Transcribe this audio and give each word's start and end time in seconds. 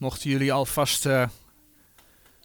Mochten 0.00 0.30
jullie 0.30 0.52
alvast 0.52 1.06
uh, 1.06 1.28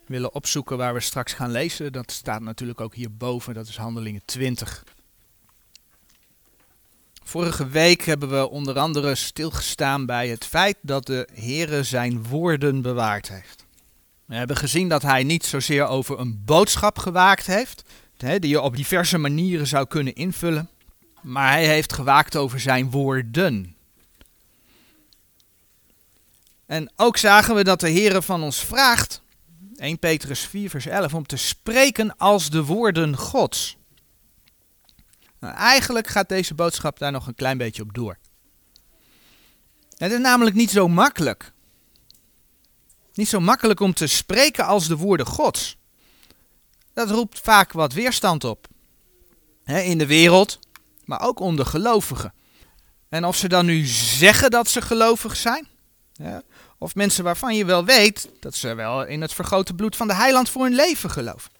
willen 0.06 0.34
opzoeken 0.34 0.78
waar 0.78 0.94
we 0.94 1.00
straks 1.00 1.34
gaan 1.34 1.52
lezen, 1.52 1.92
dat 1.92 2.12
staat 2.12 2.42
natuurlijk 2.42 2.82
ook 2.82 2.96
hierboven, 2.96 3.54
dat 3.54 3.68
is 3.68 3.78
Handelingen 3.78 4.22
20. 4.26 4.84
Vorige 7.24 7.68
week 7.68 8.02
hebben 8.02 8.30
we 8.30 8.50
onder 8.50 8.80
andere 8.80 9.16
stilgestaan 9.16 10.06
bij 10.06 10.28
het 10.28 10.46
feit 10.46 10.78
dat 10.82 11.06
de 11.06 11.28
Heere 11.34 11.84
zijn 11.84 12.24
woorden 12.24 12.82
bewaard 12.82 13.30
heeft. 13.30 13.66
We 14.26 14.36
hebben 14.36 14.58
gezien 14.58 14.90
dat 14.90 15.02
hij 15.02 15.24
niet 15.24 15.46
zozeer 15.46 15.88
over 15.88 16.20
een 16.20 16.42
boodschap 16.46 16.98
gewaakt 16.98 17.46
heeft, 17.46 17.84
die 18.18 18.48
je 18.48 18.62
op 18.62 18.76
diverse 18.76 19.18
manieren 19.18 19.68
zou 19.68 19.88
kunnen 19.88 20.16
invullen, 20.16 20.70
maar 21.22 21.52
hij 21.52 21.68
heeft 21.68 21.94
gewaakt 21.94 22.36
over 22.36 22.60
zijn 22.60 22.92
woorden. 22.92 23.75
En 26.66 26.92
ook 26.96 27.18
zagen 27.18 27.56
we 27.56 27.64
dat 27.64 27.80
de 27.80 27.92
Heere 27.92 28.22
van 28.22 28.44
ons 28.44 28.60
vraagt, 28.60 29.22
1 29.76 30.00
Petrus 30.00 30.40
4 30.40 30.70
vers 30.70 30.86
11, 30.86 31.14
om 31.14 31.26
te 31.26 31.38
spreken 31.38 32.18
als 32.18 32.50
de 32.50 32.64
woorden 32.64 33.18
Gods. 33.18 33.78
Nou, 35.40 35.56
eigenlijk 35.56 36.08
gaat 36.08 36.30
deze 36.30 36.54
boodschap 36.54 37.00
daar 37.00 37.12
nog 37.12 37.28
een 37.28 37.36
klein 37.36 37.58
beetje 37.58 37.82
op 37.82 37.94
door. 37.94 38.18
Het 39.98 40.12
is 40.12 40.20
namelijk 40.20 40.56
niet 40.56 40.72
zo 40.72 40.88
makkelijk. 40.88 41.54
Niet 43.14 43.28
zo 43.28 43.40
makkelijk 43.40 43.80
om 43.80 43.94
te 43.94 44.08
spreken 44.08 44.66
als 44.66 44.88
de 44.88 44.98
woorden 44.98 45.26
Gods. 45.26 45.78
Dat 46.94 47.10
roept 47.10 47.40
vaak 47.40 47.72
wat 47.72 47.94
weerstand 47.94 48.44
op. 48.44 48.68
in 49.66 49.98
de 49.98 50.06
wereld, 50.06 50.60
maar 51.06 51.22
ook 51.22 51.40
onder 51.40 51.66
gelovigen. 51.66 52.34
En 53.10 53.26
of 53.26 53.36
ze 53.36 53.48
dan 53.48 53.66
nu 53.66 53.86
zeggen 53.86 54.52
dat 54.52 54.68
ze 54.68 54.82
gelovig 54.82 55.36
zijn, 55.36 55.68
of 56.78 56.96
mensen 56.96 57.24
waarvan 57.24 57.56
je 57.56 57.66
wel 57.66 57.86
weet 57.86 58.30
dat 58.40 58.56
ze 58.56 58.74
wel 58.74 59.06
in 59.06 59.22
het 59.22 59.34
vergrote 59.34 59.74
bloed 59.74 59.96
van 59.96 60.08
de 60.08 60.14
heiland 60.14 60.50
voor 60.50 60.64
hun 60.64 60.76
leven 60.76 61.10
geloven. 61.10 61.52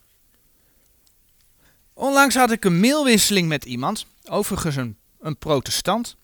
Onlangs 1.94 2.36
had 2.36 2.52
ik 2.52 2.66
een 2.66 2.80
mailwisseling 2.80 3.48
met 3.48 3.66
iemand, 3.66 4.06
overigens 4.30 4.76
een, 4.76 4.98
een 5.20 5.38
protestant, 5.38 6.16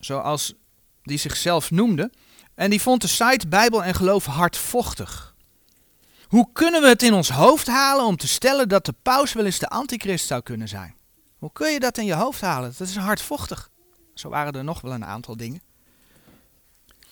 zoals 0.00 0.54
die 1.02 1.18
zichzelf 1.18 1.70
noemde, 1.70 2.10
en 2.54 2.70
die 2.70 2.80
vond 2.80 3.00
de 3.00 3.08
site 3.08 3.48
Bijbel 3.48 3.84
en 3.84 3.94
Geloof 3.94 4.24
hardvochtig. 4.24 5.34
Hoe 6.26 6.48
kunnen 6.52 6.82
we 6.82 6.88
het 6.88 7.02
in 7.02 7.14
ons 7.14 7.30
hoofd 7.30 7.66
halen 7.66 8.04
om 8.04 8.16
te 8.16 8.28
stellen 8.28 8.68
dat 8.68 8.84
de 8.84 8.94
paus 9.02 9.32
wel 9.32 9.44
eens 9.44 9.58
de 9.58 9.68
antichrist 9.68 10.26
zou 10.26 10.42
kunnen 10.42 10.68
zijn? 10.68 10.94
Hoe 11.38 11.52
kun 11.52 11.72
je 11.72 11.80
dat 11.80 11.98
in 11.98 12.04
je 12.04 12.14
hoofd 12.14 12.40
halen? 12.40 12.74
Dat 12.78 12.88
is 12.88 12.96
hardvochtig. 12.96 13.70
Zo 14.14 14.28
waren 14.28 14.52
er 14.52 14.64
nog 14.64 14.80
wel 14.80 14.92
een 14.92 15.04
aantal 15.04 15.36
dingen. 15.36 15.62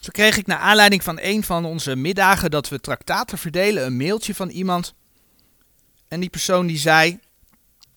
Zo 0.01 0.09
kreeg 0.11 0.37
ik 0.37 0.47
naar 0.47 0.59
aanleiding 0.59 1.03
van 1.03 1.19
een 1.21 1.45
van 1.45 1.65
onze 1.65 1.97
middagen 1.97 2.51
dat 2.51 2.69
we 2.69 2.81
traktaten 2.81 3.39
verdelen 3.39 3.87
een 3.87 3.97
mailtje 3.97 4.35
van 4.35 4.49
iemand. 4.49 4.95
En 6.09 6.21
die 6.21 6.31
persoon 6.31 6.67
die 6.67 6.79
zei: 6.79 7.19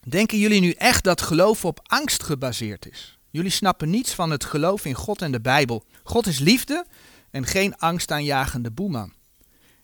Denken 0.07 0.39
jullie 0.39 0.61
nu 0.61 0.71
echt 0.71 1.03
dat 1.03 1.21
geloof 1.21 1.65
op 1.65 1.79
angst 1.83 2.23
gebaseerd 2.23 2.91
is? 2.91 3.17
Jullie 3.29 3.51
snappen 3.51 3.89
niets 3.89 4.13
van 4.13 4.29
het 4.29 4.45
geloof 4.45 4.85
in 4.85 4.93
God 4.93 5.21
en 5.21 5.31
de 5.31 5.41
Bijbel. 5.41 5.83
God 6.03 6.27
is 6.27 6.39
liefde 6.39 6.85
en 7.31 7.45
geen 7.45 7.77
angstaanjagende 7.77 8.71
boeman. 8.71 9.13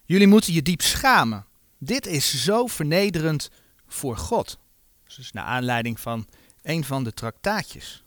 Jullie 0.03 0.27
moeten 0.27 0.53
je 0.53 0.61
diep 0.61 0.81
schamen. 0.81 1.45
Dit 1.77 2.05
is 2.05 2.43
zo 2.43 2.67
vernederend 2.67 3.49
voor 3.87 4.17
God. 4.17 4.57
Dus 5.15 5.31
naar 5.31 5.43
aanleiding 5.43 5.99
van 5.99 6.27
een 6.61 6.83
van 6.83 7.03
de 7.03 7.13
traktaatjes. 7.13 8.03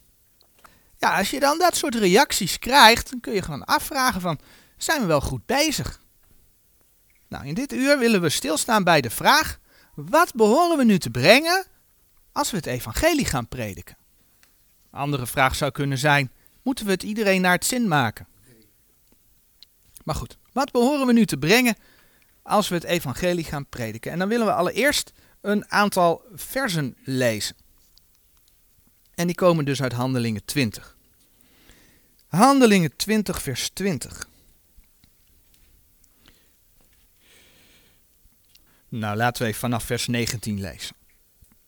Ja, 1.01 1.19
als 1.19 1.31
je 1.31 1.41
dan 1.41 1.59
dat 1.59 1.77
soort 1.77 1.95
reacties 1.95 2.59
krijgt, 2.59 3.11
dan 3.11 3.21
kun 3.21 3.33
je 3.33 3.43
gewoon 3.43 3.65
afvragen 3.65 4.21
van, 4.21 4.39
zijn 4.77 5.01
we 5.01 5.07
wel 5.07 5.21
goed 5.21 5.47
bezig? 5.47 6.01
Nou, 7.29 7.47
in 7.47 7.55
dit 7.55 7.73
uur 7.73 7.99
willen 7.99 8.21
we 8.21 8.29
stilstaan 8.29 8.85
bij 8.85 9.01
de 9.01 9.11
vraag, 9.11 9.59
wat 9.95 10.35
behoren 10.35 10.77
we 10.77 10.85
nu 10.85 10.99
te 10.99 11.11
brengen 11.11 11.67
als 12.33 12.51
we 12.51 12.57
het 12.57 12.67
evangelie 12.67 13.25
gaan 13.25 13.49
prediken? 13.49 13.97
Een 14.91 14.99
andere 14.99 15.27
vraag 15.27 15.55
zou 15.55 15.71
kunnen 15.71 15.99
zijn, 15.99 16.33
moeten 16.63 16.85
we 16.85 16.91
het 16.91 17.03
iedereen 17.03 17.41
naar 17.41 17.55
het 17.55 17.67
zin 17.67 17.89
maken? 17.89 18.27
Maar 20.05 20.15
goed, 20.15 20.39
wat 20.53 20.71
behoren 20.71 21.07
we 21.07 21.13
nu 21.13 21.27
te 21.27 21.37
brengen 21.37 21.77
als 22.43 22.69
we 22.69 22.75
het 22.75 22.85
evangelie 22.85 23.45
gaan 23.45 23.67
prediken? 23.67 24.13
En 24.13 24.19
dan 24.19 24.29
willen 24.29 24.47
we 24.47 24.53
allereerst 24.53 25.13
een 25.41 25.71
aantal 25.71 26.25
versen 26.35 26.97
lezen. 27.05 27.57
En 29.21 29.27
die 29.27 29.35
komen 29.35 29.65
dus 29.65 29.83
uit 29.83 29.93
Handelingen 29.93 30.45
20. 30.45 30.97
Handelingen 32.29 32.97
20, 32.97 33.43
vers 33.43 33.71
20. 33.73 34.29
Nou, 38.89 39.17
laten 39.17 39.43
we 39.43 39.49
even 39.49 39.61
vanaf 39.61 39.85
vers 39.85 40.07
19 40.07 40.61
lezen. 40.61 40.97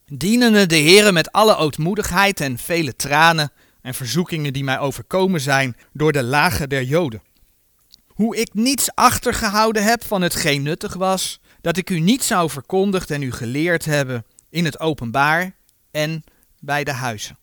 Dienende 0.07 0.67
de 0.67 0.77
Heere 0.77 1.13
met 1.13 1.33
alle 1.33 1.57
ootmoedigheid 1.57 2.41
en 2.41 2.59
vele 2.59 2.97
tranen 2.97 3.53
en 3.83 3.95
verzoekingen 3.95 4.53
die 4.53 4.65
mij 4.65 4.79
overkomen 4.79 5.41
zijn 5.41 5.77
door 5.93 6.13
de 6.13 6.23
lagen 6.23 6.69
der 6.69 6.83
Joden. 6.83 7.23
Hoe 8.07 8.37
ik 8.37 8.55
niets 8.55 8.95
achtergehouden 8.95 9.85
heb 9.85 10.05
van 10.05 10.23
hetgeen 10.23 10.63
nuttig 10.63 10.95
was, 10.95 11.41
dat 11.61 11.77
ik 11.77 11.91
u 11.91 12.01
niet 12.01 12.23
zou 12.23 12.51
verkondigd 12.51 13.11
en 13.11 13.23
u 13.23 13.33
geleerd 13.33 13.85
hebben 13.85 14.25
in 14.51 14.65
het 14.65 14.81
openbaar 14.81 15.55
en 15.91 16.25
bij 16.59 16.85
de 16.85 16.93
huizen 16.93 17.41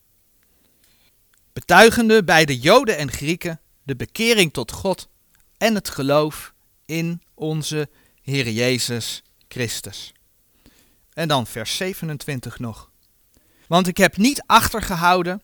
betuigende 1.52 2.24
bij 2.24 2.44
de 2.44 2.58
Joden 2.58 2.96
en 2.96 3.10
Grieken 3.10 3.60
de 3.82 3.96
bekering 3.96 4.52
tot 4.52 4.72
God 4.72 5.08
en 5.56 5.74
het 5.74 5.88
geloof 5.88 6.54
in 6.86 7.22
onze 7.34 7.88
Heer 8.22 8.48
Jezus 8.50 9.22
Christus. 9.48 10.12
En 11.12 11.28
dan 11.28 11.46
vers 11.46 11.76
27 11.76 12.58
nog. 12.58 12.90
Want 13.66 13.86
ik 13.86 13.96
heb 13.96 14.16
niet 14.16 14.42
achtergehouden 14.46 15.42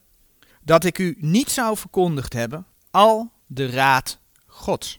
dat 0.62 0.84
ik 0.84 0.98
u 0.98 1.16
niet 1.18 1.50
zou 1.50 1.76
verkondigd 1.76 2.32
hebben, 2.32 2.66
al 2.90 3.32
de 3.46 3.70
raad 3.70 4.18
Gods. 4.46 4.98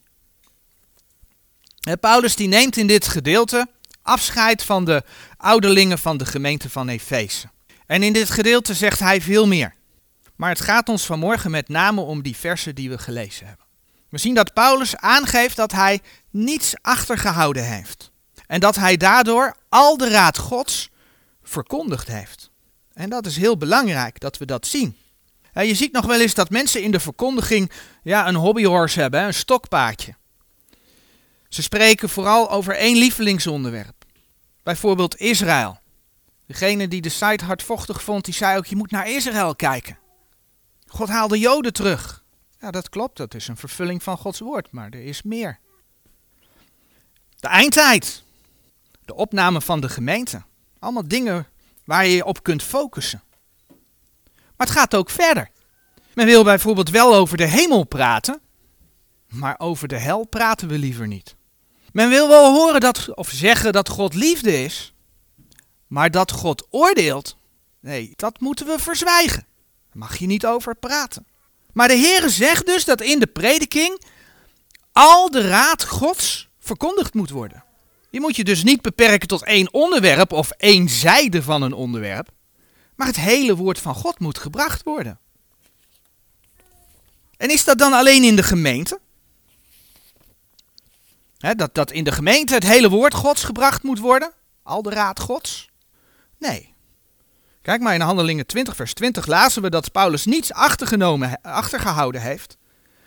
Paulus 2.00 2.36
die 2.36 2.48
neemt 2.48 2.78
in 2.78 2.88
dit 2.88 3.08
gedeelte 3.08 3.68
afscheid 4.02 4.64
van 4.64 4.86
de 4.86 5.04
ouderlingen 5.38 6.00
van 6.00 6.18
de 6.18 6.26
gemeente 6.26 6.70
van 6.70 6.88
Efeze. 6.88 7.50
En 7.86 8.04
in 8.04 8.14
dit 8.14 8.30
gedeelte 8.30 8.74
zegt 8.74 9.00
hij 9.00 9.22
veel 9.22 9.48
meer. 9.48 9.74
Maar 10.38 10.50
het 10.50 10.62
gaat 10.62 10.90
ons 10.90 11.06
vanmorgen 11.06 11.52
met 11.52 11.70
name 11.70 12.02
om 12.02 12.22
die 12.22 12.36
versen 12.36 12.76
die 12.76 12.90
we 12.90 12.98
gelezen 12.98 13.48
hebben. 13.48 13.66
We 14.10 14.18
zien 14.18 14.36
dat 14.36 14.54
Paulus 14.54 14.96
aangeeft 14.96 15.56
dat 15.56 15.72
hij 15.72 16.02
niets 16.30 16.74
achtergehouden 16.82 17.66
heeft. 17.66 18.12
En 18.48 18.60
dat 18.60 18.76
hij 18.76 18.98
daardoor 18.98 19.56
al 19.70 19.98
de 19.98 20.10
raad 20.10 20.38
Gods 20.38 20.90
verkondigd 21.44 22.08
heeft. 22.08 22.50
En 22.94 23.10
dat 23.10 23.26
is 23.26 23.38
heel 23.38 23.58
belangrijk 23.58 24.20
dat 24.20 24.38
we 24.38 24.46
dat 24.46 24.68
zien. 24.68 24.98
Je 25.54 25.76
ziet 25.76 25.92
nog 25.92 26.06
wel 26.06 26.22
eens 26.22 26.34
dat 26.34 26.50
mensen 26.50 26.84
in 26.84 26.92
de 26.92 27.00
verkondiging 27.00 27.72
ja, 28.04 28.28
een 28.28 28.36
hobbyhorse 28.36 29.00
hebben, 29.00 29.24
een 29.24 29.34
stokpaardje. 29.34 30.16
Ze 31.50 31.62
spreken 31.62 32.10
vooral 32.10 32.52
over 32.52 32.76
één 32.76 32.98
lievelingsonderwerp. 32.98 34.06
Bijvoorbeeld 34.64 35.18
Israël. 35.18 35.80
Degene 36.46 36.88
die 36.88 37.02
de 37.02 37.10
site 37.10 37.46
hardvochtig 37.46 38.04
vond, 38.04 38.26
die 38.26 38.34
zei 38.34 38.58
ook, 38.58 38.66
je 38.66 38.76
moet 38.76 38.92
naar 38.92 39.10
Israël 39.10 39.56
kijken. 39.56 39.98
God 40.88 41.10
haalde 41.10 41.40
Joden 41.40 41.74
terug. 41.74 42.24
Ja, 42.60 42.72
dat 42.72 42.90
klopt, 42.90 43.18
dat 43.18 43.34
is 43.34 43.48
een 43.48 43.58
vervulling 43.58 44.04
van 44.04 44.18
Gods 44.18 44.40
woord, 44.40 44.72
maar 44.72 44.90
er 44.90 45.04
is 45.04 45.22
meer. 45.22 45.60
De 47.36 47.48
eindtijd. 47.48 48.24
De 49.06 49.16
opname 49.16 49.62
van 49.62 49.82
de 49.82 49.90
gemeente. 49.90 50.44
Allemaal 50.80 51.08
dingen 51.08 51.48
waar 51.86 52.06
je 52.06 52.16
je 52.16 52.26
op 52.26 52.44
kunt 52.44 52.64
focussen. 52.64 53.24
Maar 54.56 54.68
het 54.68 54.76
gaat 54.76 54.96
ook 54.96 55.10
verder. 55.10 55.50
Men 56.14 56.26
wil 56.26 56.44
bijvoorbeeld 56.44 56.90
wel 56.90 57.16
over 57.16 57.38
de 57.38 57.46
hemel 57.46 57.84
praten, 57.84 58.42
maar 59.28 59.56
over 59.60 59.88
de 59.88 59.98
hel 59.98 60.26
praten 60.26 60.68
we 60.68 60.78
liever 60.78 61.08
niet. 61.08 61.36
Men 61.92 62.10
wil 62.10 62.28
wel 62.28 62.54
horen 62.54 62.80
dat, 62.80 63.16
of 63.16 63.30
zeggen 63.30 63.74
dat 63.74 63.90
God 63.90 64.14
liefde 64.14 64.64
is, 64.64 64.94
maar 65.88 66.12
dat 66.12 66.32
God 66.32 66.68
oordeelt, 66.70 67.38
nee, 67.80 68.14
dat 68.16 68.40
moeten 68.40 68.66
we 68.66 68.80
verzwijgen 68.80 69.47
mag 69.98 70.18
je 70.18 70.26
niet 70.26 70.46
over 70.46 70.76
praten. 70.76 71.28
Maar 71.74 71.88
de 71.88 71.98
Heere 71.98 72.30
zegt 72.30 72.66
dus 72.66 72.86
dat 72.86 73.02
in 73.02 73.20
de 73.20 73.28
prediking 73.28 74.02
al 74.92 75.32
de 75.32 75.48
raad 75.48 75.84
Gods 75.84 76.50
verkondigd 76.60 77.14
moet 77.14 77.30
worden. 77.30 77.64
Je 78.10 78.20
moet 78.20 78.36
je 78.36 78.44
dus 78.44 78.64
niet 78.64 78.82
beperken 78.82 79.28
tot 79.28 79.44
één 79.44 79.74
onderwerp 79.74 80.32
of 80.32 80.52
één 80.52 80.90
zijde 80.90 81.44
van 81.44 81.62
een 81.62 81.74
onderwerp, 81.74 82.30
maar 82.96 83.08
het 83.08 83.16
hele 83.16 83.56
woord 83.56 83.80
van 83.80 83.96
God 83.96 84.20
moet 84.20 84.38
gebracht 84.38 84.84
worden. 84.84 85.20
En 87.38 87.50
is 87.50 87.64
dat 87.64 87.78
dan 87.78 87.94
alleen 87.94 88.24
in 88.24 88.36
de 88.36 88.44
gemeente? 88.44 89.00
dat, 91.38 91.76
dat 91.76 91.92
in 91.92 92.04
de 92.04 92.12
gemeente 92.12 92.54
het 92.54 92.64
hele 92.64 92.90
woord 92.90 93.14
Gods 93.14 93.44
gebracht 93.44 93.84
moet 93.84 94.00
worden? 94.00 94.32
Al 94.64 94.82
de 94.82 94.90
raad 94.90 95.20
Gods? 95.20 95.70
Nee. 96.38 96.76
Kijk 97.68 97.82
maar 97.82 97.94
in 97.94 98.02
Handelingen 98.02 98.46
20, 98.46 98.76
vers 98.76 98.94
20 98.94 99.26
lazen 99.26 99.62
we 99.62 99.70
dat 99.70 99.92
Paulus 99.92 100.26
niets 100.26 100.54
achtergenomen, 100.54 101.42
achtergehouden 101.42 102.22
heeft. 102.22 102.58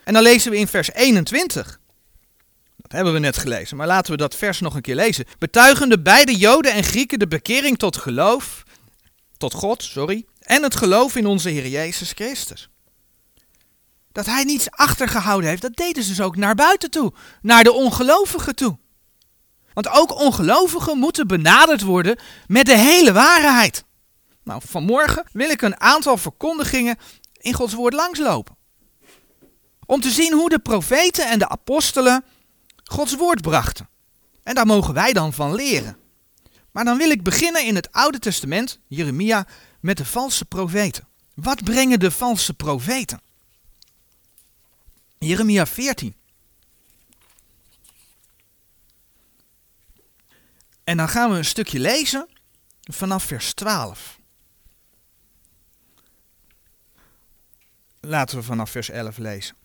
En 0.05 0.12
dan 0.12 0.23
lezen 0.23 0.51
we 0.51 0.57
in 0.57 0.69
vers 0.69 0.93
21. 0.93 1.81
Dat 2.77 2.93
hebben 2.93 3.12
we 3.12 3.19
net 3.19 3.37
gelezen, 3.37 3.77
maar 3.77 3.87
laten 3.87 4.12
we 4.12 4.17
dat 4.17 4.35
vers 4.35 4.61
nog 4.61 4.75
een 4.75 4.81
keer 4.81 4.95
lezen. 4.95 5.25
Betuigende 5.39 6.01
beide 6.01 6.37
Joden 6.37 6.73
en 6.73 6.85
Grieken 6.85 7.19
de 7.19 7.27
bekering 7.27 7.79
tot 7.79 7.97
geloof, 7.97 8.62
tot 9.37 9.55
God, 9.55 9.83
sorry, 9.83 10.25
en 10.41 10.62
het 10.62 10.77
geloof 10.77 11.17
in 11.17 11.27
onze 11.27 11.49
Heer 11.49 11.69
Jezus 11.69 12.12
Christus. 12.12 12.69
Dat 14.12 14.27
hij 14.27 14.45
niets 14.45 14.71
achtergehouden 14.71 15.49
heeft, 15.49 15.62
dat 15.62 15.77
deden 15.77 16.03
ze 16.03 16.09
dus 16.09 16.21
ook 16.21 16.37
naar 16.37 16.55
buiten 16.55 16.91
toe, 16.91 17.12
naar 17.43 17.65
de 17.65 17.73
ongelovigen 17.73 18.55
toe. 18.55 18.79
Want 19.73 19.89
ook 19.89 20.21
ongelovigen 20.21 20.99
moeten 20.99 21.27
benaderd 21.27 21.83
worden 21.83 22.19
met 22.47 22.67
de 22.67 22.77
hele 22.77 23.12
waarheid. 23.12 23.85
Nou, 24.50 24.62
vanmorgen 24.67 25.26
wil 25.32 25.50
ik 25.50 25.62
een 25.62 25.81
aantal 25.81 26.17
verkondigingen 26.17 26.97
in 27.37 27.52
Gods 27.52 27.75
woord 27.75 27.94
langslopen. 27.94 28.56
Om 29.87 30.00
te 30.00 30.11
zien 30.11 30.32
hoe 30.32 30.49
de 30.49 30.58
profeten 30.58 31.29
en 31.29 31.38
de 31.38 31.49
apostelen 31.49 32.25
Gods 32.85 33.14
woord 33.17 33.41
brachten. 33.41 33.88
En 34.43 34.55
daar 34.55 34.67
mogen 34.67 34.94
wij 34.94 35.12
dan 35.12 35.32
van 35.32 35.55
leren. 35.55 35.97
Maar 36.70 36.85
dan 36.85 36.97
wil 36.97 37.11
ik 37.11 37.23
beginnen 37.23 37.67
in 37.67 37.75
het 37.75 37.93
Oude 37.93 38.19
Testament, 38.19 38.79
Jeremia, 38.87 39.47
met 39.81 39.97
de 39.97 40.05
valse 40.05 40.44
profeten. 40.44 41.08
Wat 41.35 41.64
brengen 41.64 42.00
de 42.00 42.11
valse 42.11 42.55
profeten? 42.55 43.20
Jeremia 45.19 45.67
14. 45.67 46.14
En 50.85 50.97
dan 50.97 51.08
gaan 51.08 51.31
we 51.31 51.37
een 51.37 51.44
stukje 51.44 51.79
lezen 51.79 52.29
vanaf 52.81 53.25
vers 53.25 53.55
12. 53.55 54.20
Laten 58.00 58.37
we 58.37 58.43
vanaf 58.43 58.70
vers 58.70 58.91
11 58.91 59.19
lezen. 59.19 59.56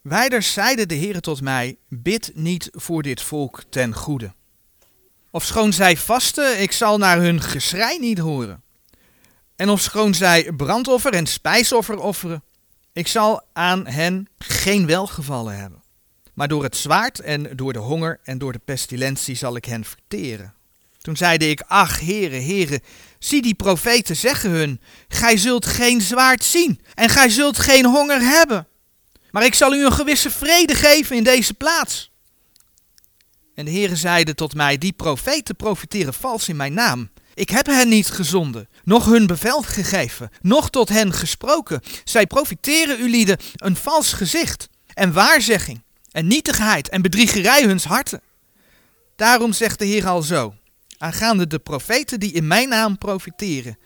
Wijders 0.00 0.52
zeide 0.52 0.86
de 0.86 0.96
Heere 0.96 1.20
tot 1.20 1.40
mij, 1.40 1.76
bid 1.88 2.30
niet 2.34 2.68
voor 2.72 3.02
dit 3.02 3.22
volk 3.22 3.62
ten 3.68 3.94
goede. 3.94 4.34
Of 5.30 5.44
schoon 5.44 5.72
zij 5.72 5.96
vasten, 5.96 6.60
ik 6.60 6.72
zal 6.72 6.98
naar 6.98 7.18
hun 7.18 7.40
geschrei 7.40 7.98
niet 7.98 8.18
horen. 8.18 8.62
En 9.56 9.68
of 9.68 9.80
schoon 9.80 10.14
zij 10.14 10.52
brandoffer 10.52 11.12
en 11.12 11.26
spijsoffer 11.26 11.98
offeren, 11.98 12.42
ik 12.92 13.06
zal 13.06 13.42
aan 13.52 13.86
hen 13.86 14.28
geen 14.38 14.86
welgevallen 14.86 15.56
hebben. 15.58 15.82
Maar 16.34 16.48
door 16.48 16.62
het 16.62 16.76
zwaard 16.76 17.20
en 17.20 17.56
door 17.56 17.72
de 17.72 17.78
honger 17.78 18.20
en 18.22 18.38
door 18.38 18.52
de 18.52 18.60
pestilentie 18.64 19.34
zal 19.34 19.56
ik 19.56 19.64
hen 19.64 19.84
verteren. 19.84 20.54
Toen 21.00 21.16
zeide 21.16 21.50
ik, 21.50 21.62
ach 21.66 22.00
heren, 22.00 22.40
heren, 22.40 22.80
zie 23.18 23.42
die 23.42 23.54
profeten 23.54 24.16
zeggen 24.16 24.50
hun, 24.50 24.80
gij 25.08 25.36
zult 25.36 25.66
geen 25.66 26.00
zwaard 26.00 26.44
zien 26.44 26.80
en 26.94 27.08
gij 27.08 27.28
zult 27.28 27.58
geen 27.58 27.84
honger 27.84 28.20
hebben. 28.20 28.66
Maar 29.30 29.44
ik 29.44 29.54
zal 29.54 29.74
u 29.74 29.84
een 29.84 29.92
gewisse 29.92 30.30
vrede 30.30 30.74
geven 30.74 31.16
in 31.16 31.24
deze 31.24 31.54
plaats. 31.54 32.10
En 33.54 33.64
de 33.64 33.70
heren 33.70 33.96
zeiden 33.96 34.36
tot 34.36 34.54
mij, 34.54 34.78
die 34.78 34.92
profeten 34.92 35.56
profiteren 35.56 36.14
vals 36.14 36.48
in 36.48 36.56
mijn 36.56 36.72
naam. 36.72 37.10
Ik 37.34 37.50
heb 37.50 37.66
hen 37.66 37.88
niet 37.88 38.08
gezonden, 38.08 38.68
noch 38.84 39.06
hun 39.06 39.26
bevel 39.26 39.62
gegeven, 39.62 40.30
noch 40.40 40.70
tot 40.70 40.88
hen 40.88 41.12
gesproken. 41.12 41.80
Zij 42.04 42.26
profiteren 42.26 43.00
u 43.00 43.10
lieden 43.10 43.38
een 43.56 43.76
vals 43.76 44.12
gezicht 44.12 44.68
en 44.94 45.12
waarzegging 45.12 45.82
en 46.10 46.26
nietigheid 46.26 46.88
en 46.88 47.02
bedriegerij 47.02 47.62
huns 47.62 47.84
harten. 47.84 48.20
Daarom 49.16 49.52
zegt 49.52 49.78
de 49.78 49.84
Heer 49.84 50.06
al 50.06 50.22
zo, 50.22 50.54
aangaande 50.98 51.46
de 51.46 51.58
profeten 51.58 52.20
die 52.20 52.32
in 52.32 52.46
mijn 52.46 52.68
naam 52.68 52.98
profiteren, 52.98 53.78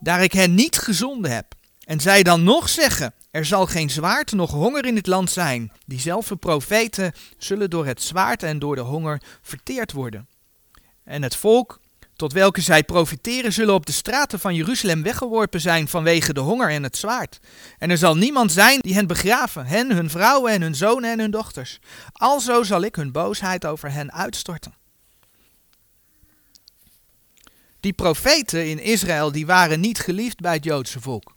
daar 0.00 0.22
ik 0.22 0.32
hen 0.32 0.54
niet 0.54 0.78
gezonden 0.78 1.30
heb. 1.30 1.54
En 1.84 2.00
zij 2.00 2.22
dan 2.22 2.42
nog 2.42 2.68
zeggen, 2.68 3.14
er 3.30 3.44
zal 3.44 3.66
geen 3.66 3.90
zwaard 3.90 4.32
noch 4.32 4.50
honger 4.50 4.84
in 4.84 4.96
het 4.96 5.06
land 5.06 5.30
zijn. 5.30 5.72
Diezelfde 5.86 6.36
profeten 6.36 7.12
zullen 7.38 7.70
door 7.70 7.86
het 7.86 8.02
zwaard 8.02 8.42
en 8.42 8.58
door 8.58 8.74
de 8.74 8.80
honger 8.80 9.22
verteerd 9.42 9.92
worden. 9.92 10.28
En 11.04 11.22
het 11.22 11.36
volk 11.36 11.80
tot 12.18 12.32
welke 12.32 12.60
zij 12.60 12.82
profiteren, 12.82 13.52
zullen 13.52 13.74
op 13.74 13.86
de 13.86 13.92
straten 13.92 14.40
van 14.40 14.54
Jeruzalem 14.54 15.02
weggeworpen 15.02 15.60
zijn 15.60 15.88
vanwege 15.88 16.32
de 16.32 16.40
honger 16.40 16.70
en 16.70 16.82
het 16.82 16.96
zwaard. 16.96 17.38
En 17.78 17.90
er 17.90 17.98
zal 17.98 18.16
niemand 18.16 18.52
zijn 18.52 18.80
die 18.80 18.94
hen 18.94 19.06
begraven, 19.06 19.66
hen, 19.66 19.92
hun 19.92 20.10
vrouwen 20.10 20.52
en 20.52 20.62
hun 20.62 20.74
zonen 20.74 21.10
en 21.10 21.18
hun 21.18 21.30
dochters. 21.30 21.78
Alzo 22.12 22.62
zal 22.62 22.82
ik 22.82 22.94
hun 22.94 23.12
boosheid 23.12 23.66
over 23.66 23.92
hen 23.92 24.12
uitstorten. 24.12 24.74
Die 27.80 27.92
profeten 27.92 28.66
in 28.66 28.80
Israël, 28.80 29.32
die 29.32 29.46
waren 29.46 29.80
niet 29.80 29.98
geliefd 29.98 30.40
bij 30.40 30.54
het 30.54 30.64
Joodse 30.64 31.00
volk. 31.00 31.36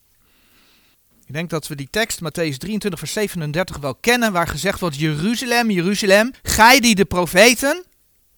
Ik 1.26 1.34
denk 1.34 1.50
dat 1.50 1.68
we 1.68 1.76
die 1.76 1.90
tekst, 1.90 2.20
Matthäus 2.20 2.58
23, 2.58 3.00
vers 3.00 3.14
37, 3.14 3.78
wel 3.78 3.96
kennen, 3.96 4.32
waar 4.32 4.48
gezegd 4.48 4.80
wordt, 4.80 4.96
Jeruzalem, 5.00 5.70
Jeruzalem, 5.70 6.32
gij 6.42 6.80
die 6.80 6.96
de 6.96 7.06
profeten 7.06 7.84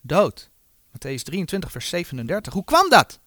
dood. 0.01 0.49
Matthäus 0.91 1.23
23, 1.23 1.71
vers 1.71 1.89
37. 1.89 2.53
Hoe 2.53 2.63
kwam 2.63 2.89
dat? 2.89 3.19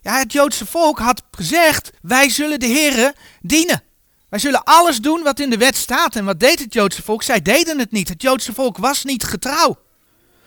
Ja, 0.00 0.18
het 0.18 0.32
Joodse 0.32 0.66
volk 0.66 0.98
had 0.98 1.22
gezegd, 1.30 1.90
wij 2.02 2.30
zullen 2.30 2.60
de 2.60 2.66
Here 2.66 3.14
dienen. 3.40 3.82
Wij 4.28 4.38
zullen 4.38 4.64
alles 4.64 4.98
doen 5.00 5.22
wat 5.22 5.40
in 5.40 5.50
de 5.50 5.56
wet 5.56 5.76
staat. 5.76 6.16
En 6.16 6.24
wat 6.24 6.40
deed 6.40 6.58
het 6.58 6.74
Joodse 6.74 7.02
volk? 7.02 7.22
Zij 7.22 7.42
deden 7.42 7.78
het 7.78 7.90
niet. 7.90 8.08
Het 8.08 8.22
Joodse 8.22 8.52
volk 8.52 8.78
was 8.78 9.04
niet 9.04 9.24
getrouw. 9.24 9.78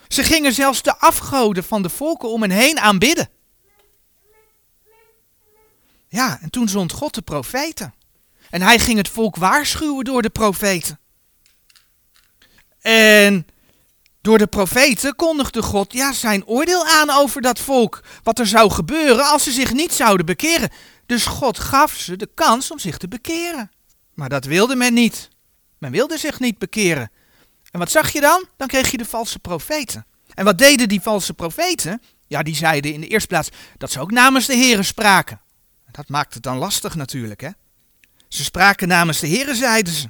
Ze 0.08 0.24
gingen 0.24 0.54
zelfs 0.54 0.82
de 0.82 0.98
afgoden 0.98 1.64
van 1.64 1.82
de 1.82 1.90
volken 1.90 2.30
om 2.30 2.42
hen 2.42 2.52
heen 2.52 2.80
aanbidden. 2.80 3.30
Ja, 6.12 6.40
en 6.42 6.50
toen 6.50 6.70
zond 6.70 6.92
God 6.92 7.14
de 7.14 7.22
profeten. 7.22 7.94
En 8.50 8.62
hij 8.62 8.80
ging 8.80 8.98
het 8.98 9.10
volk 9.10 9.36
waarschuwen 9.36 10.06
door 10.06 10.22
de 10.22 10.30
profeten. 10.30 11.00
En 12.82 13.48
door 14.22 14.38
de 14.38 14.48
profeten 14.48 15.16
kondigde 15.16 15.62
God 15.62 15.94
ja, 15.94 16.14
zijn 16.14 16.46
oordeel 16.46 16.86
aan 16.86 17.10
over 17.10 17.42
dat 17.42 17.60
volk. 17.60 18.04
Wat 18.24 18.40
er 18.40 18.48
zou 18.48 18.72
gebeuren 18.72 19.26
als 19.26 19.44
ze 19.44 19.52
zich 19.52 19.74
niet 19.74 19.94
zouden 19.94 20.26
bekeren. 20.26 20.70
Dus 21.06 21.26
God 21.26 21.60
gaf 21.60 21.94
ze 21.94 22.16
de 22.16 22.30
kans 22.34 22.72
om 22.72 22.80
zich 22.80 22.98
te 22.98 23.08
bekeren. 23.08 23.72
Maar 24.14 24.30
dat 24.30 24.46
wilde 24.46 24.76
men 24.76 24.94
niet. 24.94 25.30
Men 25.78 25.92
wilde 25.92 26.18
zich 26.18 26.40
niet 26.40 26.58
bekeren. 26.58 27.12
En 27.72 27.80
wat 27.80 27.92
zag 27.92 28.12
je 28.12 28.22
dan? 28.22 28.46
Dan 28.58 28.68
kreeg 28.68 28.92
je 28.92 28.98
de 28.98 29.06
valse 29.06 29.40
profeten. 29.40 30.06
En 30.34 30.46
wat 30.46 30.58
deden 30.58 30.90
die 30.90 31.02
valse 31.02 31.34
profeten? 31.34 32.02
Ja, 32.28 32.44
die 32.44 32.56
zeiden 32.56 32.94
in 32.94 33.02
de 33.02 33.08
eerste 33.08 33.28
plaats 33.28 33.50
dat 33.78 33.92
ze 33.92 34.00
ook 34.00 34.12
namens 34.12 34.46
de 34.46 34.56
Heren 34.56 34.86
spraken. 34.86 35.42
Dat 35.92 36.10
maakt 36.10 36.34
het 36.34 36.44
dan 36.44 36.58
lastig 36.58 36.96
natuurlijk, 36.96 37.42
hè? 37.42 37.50
Ze 38.28 38.44
spraken 38.44 38.88
namens 38.88 39.20
de 39.20 39.28
Heren, 39.28 39.56
zeiden 39.56 39.94
ze. 39.94 40.10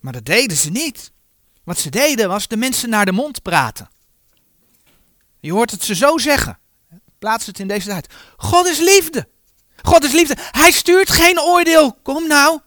Maar 0.00 0.12
dat 0.12 0.24
deden 0.24 0.56
ze 0.56 0.70
niet. 0.70 1.12
Wat 1.64 1.78
ze 1.78 1.90
deden 1.90 2.28
was 2.28 2.48
de 2.48 2.56
mensen 2.56 2.88
naar 2.88 3.04
de 3.04 3.12
mond 3.12 3.42
praten. 3.42 3.88
Je 5.40 5.52
hoort 5.52 5.70
het 5.70 5.82
ze 5.82 5.94
zo 5.94 6.18
zeggen. 6.18 6.58
Plaats 7.18 7.46
het 7.46 7.58
in 7.58 7.68
deze 7.68 7.88
tijd. 7.88 8.14
God 8.36 8.66
is 8.66 8.78
liefde. 8.78 9.28
God 9.82 10.04
is 10.04 10.12
liefde. 10.12 10.36
Hij 10.38 10.70
stuurt 10.70 11.10
geen 11.10 11.40
oordeel. 11.40 11.98
Kom 12.02 12.28
nou. 12.28 12.60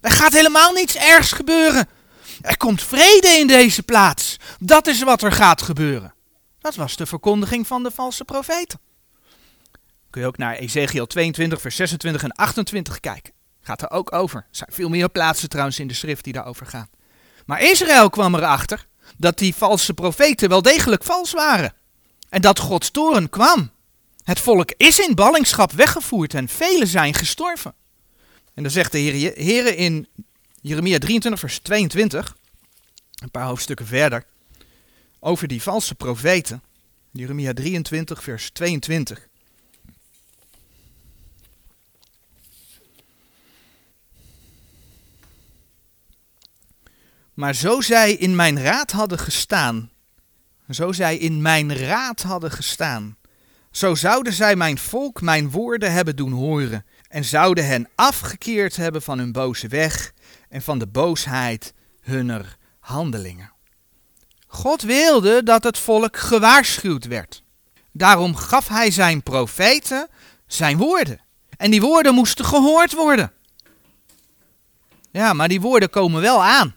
Er 0.00 0.10
gaat 0.10 0.32
helemaal 0.32 0.72
niets 0.72 0.96
ergs 0.96 1.32
gebeuren. 1.32 1.88
Er 2.40 2.56
komt 2.56 2.82
vrede 2.82 3.28
in 3.28 3.46
deze 3.46 3.82
plaats. 3.82 4.36
Dat 4.58 4.86
is 4.86 5.02
wat 5.02 5.22
er 5.22 5.32
gaat 5.32 5.62
gebeuren. 5.62 6.14
Dat 6.58 6.74
was 6.74 6.96
de 6.96 7.06
verkondiging 7.06 7.66
van 7.66 7.82
de 7.82 7.90
valse 7.90 8.24
profeten. 8.24 8.80
Kun 10.14 10.22
je 10.22 10.28
ook 10.28 10.38
naar 10.38 10.56
Ezekiel 10.56 11.06
22, 11.06 11.60
vers 11.60 11.76
26 11.76 12.22
en 12.22 12.32
28 12.32 13.00
kijken. 13.00 13.32
Gaat 13.60 13.82
er 13.82 13.90
ook 13.90 14.12
over. 14.12 14.38
Er 14.38 14.46
zijn 14.50 14.72
veel 14.72 14.88
meer 14.88 15.08
plaatsen 15.08 15.48
trouwens 15.48 15.78
in 15.78 15.86
de 15.86 15.94
schrift 15.94 16.24
die 16.24 16.32
daarover 16.32 16.66
gaan. 16.66 16.88
Maar 17.46 17.62
Israël 17.62 18.10
kwam 18.10 18.34
erachter 18.34 18.86
dat 19.16 19.38
die 19.38 19.54
valse 19.54 19.94
profeten 19.94 20.48
wel 20.48 20.62
degelijk 20.62 21.04
vals 21.04 21.32
waren. 21.32 21.74
En 22.28 22.40
dat 22.40 22.58
Gods 22.58 22.90
toren 22.90 23.30
kwam. 23.30 23.70
Het 24.24 24.40
volk 24.40 24.70
is 24.76 24.98
in 24.98 25.14
ballingschap 25.14 25.72
weggevoerd 25.72 26.34
en 26.34 26.48
velen 26.48 26.86
zijn 26.86 27.14
gestorven. 27.14 27.74
En 28.54 28.62
dan 28.62 28.72
zegt 28.72 28.92
de 28.92 28.98
Heer, 28.98 29.76
in 29.76 30.08
Jeremia 30.60 30.98
23, 30.98 31.40
vers 31.40 31.58
22, 31.58 32.36
een 33.22 33.30
paar 33.30 33.46
hoofdstukken 33.46 33.86
verder, 33.86 34.24
over 35.20 35.48
die 35.48 35.62
valse 35.62 35.94
profeten. 35.94 36.62
Jeremia 37.12 37.52
23, 37.52 38.22
vers 38.22 38.50
22. 38.50 39.28
Maar 47.34 47.54
zo 47.54 47.80
zij 47.80 48.12
in 48.12 48.36
mijn 48.36 48.62
raad 48.62 48.90
hadden 48.90 49.18
gestaan, 49.18 49.90
zo 50.70 50.92
zij 50.92 51.16
in 51.16 51.42
mijn 51.42 51.76
raad 51.76 52.22
hadden 52.22 52.50
gestaan, 52.50 53.16
zo 53.70 53.94
zouden 53.94 54.32
zij 54.32 54.56
mijn 54.56 54.78
volk 54.78 55.20
mijn 55.20 55.50
woorden 55.50 55.92
hebben 55.92 56.16
doen 56.16 56.32
horen 56.32 56.86
en 57.08 57.24
zouden 57.24 57.66
hen 57.66 57.88
afgekeerd 57.94 58.76
hebben 58.76 59.02
van 59.02 59.18
hun 59.18 59.32
boze 59.32 59.68
weg 59.68 60.12
en 60.48 60.62
van 60.62 60.78
de 60.78 60.86
boosheid 60.86 61.74
hunner 62.00 62.56
handelingen. 62.80 63.52
God 64.46 64.82
wilde 64.82 65.42
dat 65.42 65.64
het 65.64 65.78
volk 65.78 66.16
gewaarschuwd 66.16 67.06
werd. 67.06 67.42
Daarom 67.92 68.36
gaf 68.36 68.68
hij 68.68 68.90
zijn 68.90 69.22
profeten 69.22 70.08
zijn 70.46 70.76
woorden. 70.76 71.20
En 71.56 71.70
die 71.70 71.80
woorden 71.80 72.14
moesten 72.14 72.44
gehoord 72.44 72.92
worden. 72.92 73.32
Ja, 75.10 75.32
maar 75.32 75.48
die 75.48 75.60
woorden 75.60 75.90
komen 75.90 76.20
wel 76.20 76.44
aan. 76.44 76.74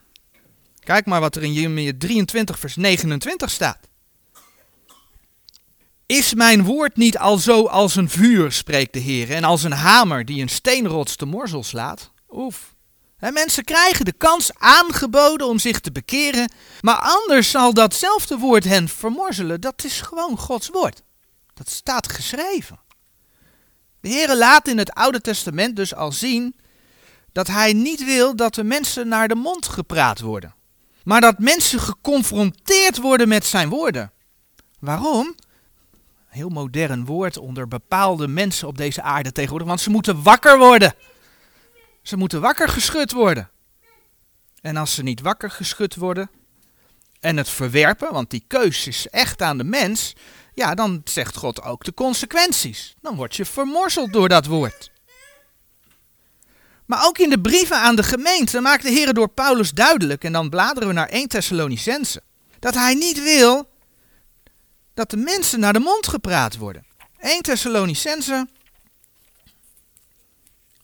Kijk 0.88 1.06
maar 1.06 1.20
wat 1.20 1.36
er 1.36 1.44
in 1.44 1.54
Jeremia 1.54 1.92
23 1.98 2.60
vers 2.60 2.76
29 2.76 3.50
staat. 3.50 3.78
Is 6.06 6.34
mijn 6.34 6.64
woord 6.64 6.96
niet 6.96 7.18
al 7.18 7.38
zo 7.38 7.66
als 7.66 7.96
een 7.96 8.10
vuur, 8.10 8.52
spreekt 8.52 8.94
de 8.94 9.00
Heer, 9.00 9.32
en 9.32 9.44
als 9.44 9.64
een 9.64 9.72
hamer 9.72 10.26
die 10.26 10.42
een 10.42 10.50
steenrots 10.50 11.16
te 11.16 11.26
morzel 11.26 11.64
slaat? 11.64 12.12
Oef. 12.30 12.76
En 13.18 13.34
mensen 13.34 13.64
krijgen 13.64 14.06
de 14.06 14.12
kans 14.12 14.52
aangeboden 14.54 15.48
om 15.48 15.60
zich 15.60 15.80
te 15.80 15.92
bekeren, 15.92 16.52
maar 16.82 17.00
anders 17.00 17.52
zal 17.52 17.74
datzelfde 17.74 18.38
woord 18.38 18.64
hen 18.64 18.90
vermorzelen. 18.90 19.62
Dat 19.62 19.84
is 19.84 20.02
gewoon 20.02 20.38
Gods 20.38 20.70
woord. 20.70 21.04
Dat 21.54 21.70
staat 21.70 22.12
geschreven. 22.12 22.80
De 24.00 24.10
Heer 24.10 24.36
laat 24.36 24.68
in 24.68 24.78
het 24.78 24.94
Oude 24.94 25.22
Testament 25.22 25.76
dus 25.76 25.96
al 25.96 26.12
zien 26.12 26.56
dat 27.32 27.48
Hij 27.48 27.74
niet 27.74 28.06
wil 28.06 28.36
dat 28.36 28.56
de 28.56 28.64
mensen 28.64 29.08
naar 29.08 29.28
de 29.28 29.36
mond 29.36 29.68
gepraat 29.68 30.20
worden, 30.20 30.56
maar 31.08 31.22
dat 31.22 31.40
mensen 31.40 31.80
geconfronteerd 31.80 32.98
worden 32.98 33.28
met 33.28 33.46
Zijn 33.46 33.70
woorden. 33.70 34.12
Waarom? 34.80 35.36
Heel 36.28 36.50
modern 36.50 37.06
woord 37.06 37.38
onder 37.38 37.68
bepaalde 37.68 38.28
mensen 38.28 38.68
op 38.68 38.78
deze 38.78 39.02
aarde 39.02 39.32
tegenwoordig, 39.32 39.68
want 39.68 39.82
ze 39.82 39.90
moeten 39.90 40.24
wakker 40.24 40.58
worden. 40.58 40.94
Ze 42.02 42.18
moeten 42.18 42.42
wakker 42.42 42.70
geschud 42.70 43.12
worden. 43.12 43.50
En 44.62 44.78
als 44.78 44.94
ze 44.94 45.04
niet 45.04 45.22
wakker 45.22 45.52
geschud 45.52 45.96
worden 45.96 46.30
en 47.20 47.38
het 47.38 47.50
verwerpen, 47.50 48.14
want 48.14 48.30
die 48.30 48.44
keus 48.48 48.88
is 48.88 49.08
echt 49.08 49.42
aan 49.42 49.58
de 49.58 49.64
mens, 49.64 50.14
ja, 50.54 50.76
dan 50.76 51.02
zegt 51.04 51.36
God 51.36 51.62
ook 51.62 51.84
de 51.84 51.94
consequenties. 51.94 52.96
Dan 53.02 53.16
word 53.16 53.36
je 53.36 53.46
vermorzeld 53.46 54.14
door 54.14 54.30
dat 54.30 54.46
woord. 54.46 54.92
Maar 56.88 57.06
ook 57.06 57.18
in 57.18 57.30
de 57.30 57.42
brieven 57.42 57.78
aan 57.78 57.96
de 57.96 58.04
gemeente 58.04 58.60
maakt 58.60 58.84
de 58.84 58.90
Heer 58.90 59.14
door 59.14 59.30
Paulus 59.30 59.72
duidelijk, 59.72 60.24
en 60.24 60.32
dan 60.32 60.50
bladeren 60.50 60.88
we 60.88 60.94
naar 60.94 61.10
1 61.10 61.28
Thessalonicense, 61.28 62.22
dat 62.60 62.74
hij 62.74 62.94
niet 62.94 63.24
wil 63.24 63.70
dat 64.94 65.10
de 65.10 65.18
mensen 65.18 65.60
naar 65.60 65.74
de 65.74 65.80
mond 65.80 66.08
gepraat 66.08 66.58
worden. 66.58 66.86
1 67.20 67.42
Thessalonicense 67.42 68.48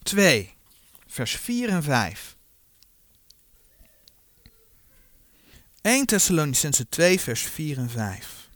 2, 0.03 0.55
vers 1.07 1.35
4 1.35 1.69
en 1.69 1.83
5. 1.83 2.35
1 5.81 6.05
Thessalonicense 6.05 6.89
2, 6.89 7.19
vers 7.19 7.41
4 7.41 7.77
en 7.77 7.89
5. 7.89 8.49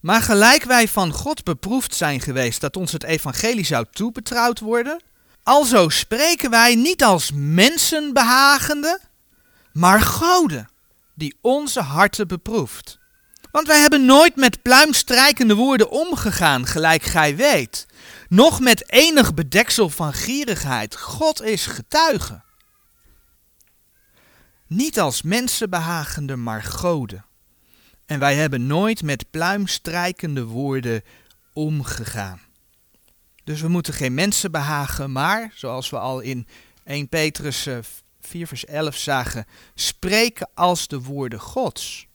Maar 0.00 0.22
gelijk 0.22 0.62
wij 0.62 0.88
van 0.88 1.12
God 1.12 1.44
beproefd 1.44 1.94
zijn 1.94 2.20
geweest 2.20 2.60
dat 2.60 2.76
ons 2.76 2.92
het 2.92 3.02
evangelie 3.02 3.64
zou 3.64 3.86
toebetrouwd 3.90 4.60
worden, 4.60 5.02
alzo 5.42 5.88
spreken 5.88 6.50
wij 6.50 6.74
niet 6.74 7.04
als 7.04 7.30
mensen 7.34 8.12
behagende, 8.12 9.00
maar 9.72 10.00
goden, 10.00 10.68
die 11.14 11.36
onze 11.40 11.80
harten 11.80 12.28
beproeft. 12.28 12.98
Want 13.52 13.66
wij 13.66 13.80
hebben 13.80 14.04
nooit 14.04 14.36
met 14.36 14.62
pluimstrijkende 14.62 15.54
woorden 15.54 15.90
omgegaan, 15.90 16.66
gelijk 16.66 17.02
gij 17.02 17.36
weet, 17.36 17.86
noch 18.28 18.60
met 18.60 18.90
enig 18.90 19.34
bedeksel 19.34 19.88
van 19.88 20.12
gierigheid. 20.12 20.96
God 20.96 21.42
is 21.42 21.66
getuige. 21.66 22.42
Niet 24.66 25.00
als 25.00 25.22
mensen 25.22 25.70
behagende, 25.70 26.36
maar 26.36 26.62
goden. 26.62 27.24
En 28.06 28.18
wij 28.18 28.34
hebben 28.34 28.66
nooit 28.66 29.02
met 29.02 29.30
pluimstrijkende 29.30 30.44
woorden 30.44 31.02
omgegaan. 31.52 32.40
Dus 33.44 33.60
we 33.60 33.68
moeten 33.68 33.94
geen 33.94 34.14
mensen 34.14 34.50
behagen, 34.50 35.12
maar, 35.12 35.52
zoals 35.54 35.90
we 35.90 35.98
al 35.98 36.20
in 36.20 36.46
1 36.84 37.08
Petrus 37.08 37.68
4 38.20 38.46
vers 38.46 38.64
11 38.64 38.96
zagen, 38.96 39.46
spreken 39.74 40.50
als 40.54 40.88
de 40.88 41.00
woorden 41.00 41.40
Gods. 41.40 42.06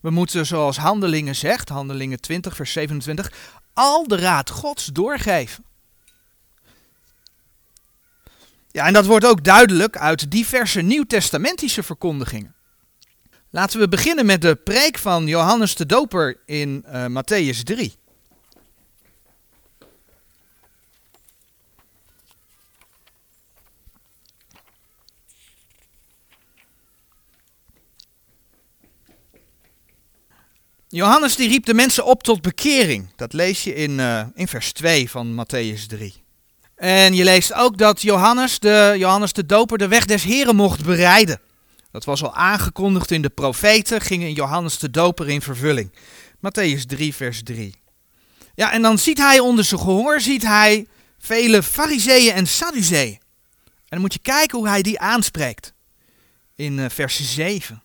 We 0.00 0.10
moeten, 0.10 0.46
zoals 0.46 0.76
Handelingen 0.76 1.36
zegt, 1.36 1.68
Handelingen 1.68 2.20
20 2.20 2.56
vers 2.56 2.72
27, 2.72 3.32
al 3.72 4.08
de 4.08 4.16
raad 4.16 4.50
Gods 4.50 4.86
doorgeven. 4.86 5.64
Ja, 8.72 8.86
en 8.86 8.92
dat 8.92 9.06
wordt 9.06 9.24
ook 9.24 9.44
duidelijk 9.44 9.96
uit 9.96 10.30
diverse 10.30 10.80
nieuwtestamentische 10.80 11.82
verkondigingen. 11.82 12.54
Laten 13.50 13.80
we 13.80 13.88
beginnen 13.88 14.26
met 14.26 14.42
de 14.42 14.54
preek 14.54 14.98
van 14.98 15.26
Johannes 15.26 15.74
de 15.74 15.86
Doper 15.86 16.40
in 16.46 16.84
uh, 16.86 17.06
Matthäus 17.06 17.62
3. 17.62 17.94
Johannes 30.92 31.36
die 31.36 31.48
riep 31.48 31.64
de 31.64 31.74
mensen 31.74 32.04
op 32.04 32.22
tot 32.22 32.42
bekering. 32.42 33.12
Dat 33.16 33.32
lees 33.32 33.64
je 33.64 33.74
in, 33.74 33.98
uh, 33.98 34.22
in 34.34 34.48
vers 34.48 34.72
2 34.72 35.10
van 35.10 35.34
Matthäus 35.34 35.86
3. 35.86 36.22
En 36.76 37.14
je 37.14 37.24
leest 37.24 37.52
ook 37.52 37.78
dat 37.78 38.02
Johannes 38.02 38.58
de, 38.58 38.94
Johannes 38.98 39.32
de 39.32 39.46
Doper 39.46 39.78
de 39.78 39.88
weg 39.88 40.04
des 40.04 40.22
Heren 40.22 40.56
mocht 40.56 40.84
bereiden. 40.84 41.40
Dat 41.90 42.04
was 42.04 42.22
al 42.22 42.34
aangekondigd 42.34 43.10
in 43.10 43.22
de 43.22 43.28
profeten, 43.28 44.00
ging 44.00 44.22
in 44.22 44.32
Johannes 44.32 44.78
de 44.78 44.90
Doper 44.90 45.28
in 45.28 45.42
vervulling. 45.42 45.92
Matthäus 46.36 46.86
3, 46.86 47.14
vers 47.14 47.42
3. 47.42 47.74
Ja, 48.54 48.72
en 48.72 48.82
dan 48.82 48.98
ziet 48.98 49.18
hij 49.18 49.38
onder 49.38 49.64
zijn 49.64 49.80
gehoor, 49.80 50.20
ziet 50.20 50.42
hij 50.42 50.86
vele 51.18 51.62
fariseeën 51.62 52.32
en 52.32 52.46
sadduceeën. 52.46 53.18
En 53.64 53.88
dan 53.88 54.00
moet 54.00 54.12
je 54.12 54.18
kijken 54.18 54.58
hoe 54.58 54.68
hij 54.68 54.82
die 54.82 55.00
aanspreekt. 55.00 55.72
In 56.54 56.78
uh, 56.78 56.86
vers 56.88 57.34
7. 57.34 57.82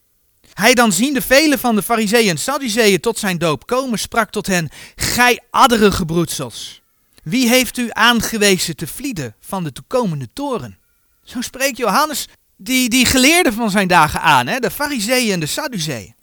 Hij 0.55 0.73
dan 0.73 0.91
ziende 0.91 1.21
vele 1.21 1.57
van 1.57 1.75
de 1.75 1.83
fariseeën 1.83 2.29
en 2.29 2.37
sadduceeën 2.37 2.99
tot 2.99 3.19
zijn 3.19 3.37
doop 3.37 3.67
komen, 3.67 3.99
sprak 3.99 4.29
tot 4.29 4.47
hen, 4.47 4.69
gij 4.95 5.41
addere 5.49 5.91
gebroedsels. 5.91 6.81
Wie 7.23 7.47
heeft 7.47 7.77
u 7.77 7.87
aangewezen 7.91 8.75
te 8.75 8.87
vlieden 8.87 9.35
van 9.39 9.63
de 9.63 9.71
toekomende 9.71 10.27
toren? 10.33 10.79
Zo 11.23 11.41
spreekt 11.41 11.77
Johannes 11.77 12.27
die, 12.55 12.89
die 12.89 13.05
geleerden 13.05 13.53
van 13.53 13.69
zijn 13.69 13.87
dagen 13.87 14.21
aan, 14.21 14.47
hè, 14.47 14.59
de 14.59 14.71
fariseeën 14.71 15.33
en 15.33 15.39
de 15.39 15.45
sadduceeën. 15.45 16.15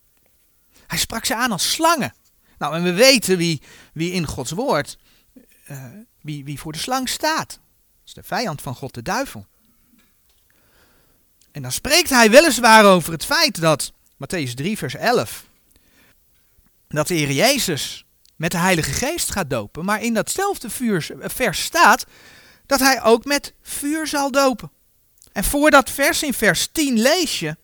Hij 0.87 0.99
sprak 0.99 1.25
ze 1.25 1.35
aan 1.35 1.53
als 1.53 1.73
slangen. 1.73 2.15
Nou, 2.59 2.75
en 2.75 2.83
we 2.83 2.93
weten 2.93 3.37
wie, 3.37 3.63
wie 3.93 4.13
in 4.13 4.27
Gods 4.27 4.51
woord, 4.51 4.99
uh, 5.71 5.85
wie, 6.21 6.45
wie 6.45 6.59
voor 6.59 6.73
de 6.73 6.79
slang 6.79 7.09
staat. 7.09 7.49
Dat 7.49 8.07
is 8.07 8.13
de 8.15 8.23
vijand 8.23 8.63
van 8.63 8.75
God, 8.75 8.95
de 8.95 9.03
duivel. 9.03 9.47
En 11.51 11.63
dan 11.63 11.73
spreekt 11.73 12.11
hij 12.11 12.31
weliswaar 12.31 12.85
over 12.85 13.13
het 13.13 13.25
feit 13.25 13.61
dat, 13.61 13.93
Matthäus 14.23 14.55
3, 14.55 14.79
vers 14.79 14.95
11, 14.95 15.45
dat 16.89 17.09
de 17.09 17.15
Heer 17.15 17.31
Jezus 17.31 18.05
met 18.37 18.51
de 18.51 18.59
Heilige 18.59 18.93
Geest 18.93 19.31
gaat 19.31 19.51
dopen. 19.51 19.85
Maar 19.85 20.03
in 20.03 20.15
datzelfde 20.15 20.71
vuur, 20.71 21.15
vers 21.19 21.63
staat 21.63 22.07
dat 22.67 22.81
hij 22.81 23.03
ook 23.03 23.25
met 23.25 23.55
vuur 23.63 24.07
zal 24.07 24.31
dopen. 24.31 24.71
En 25.33 25.45
voor 25.45 25.71
dat 25.71 25.91
vers 25.91 26.23
in 26.23 26.35
vers 26.35 26.69
10 26.73 26.99
lees 26.99 27.39
je. 27.39 27.57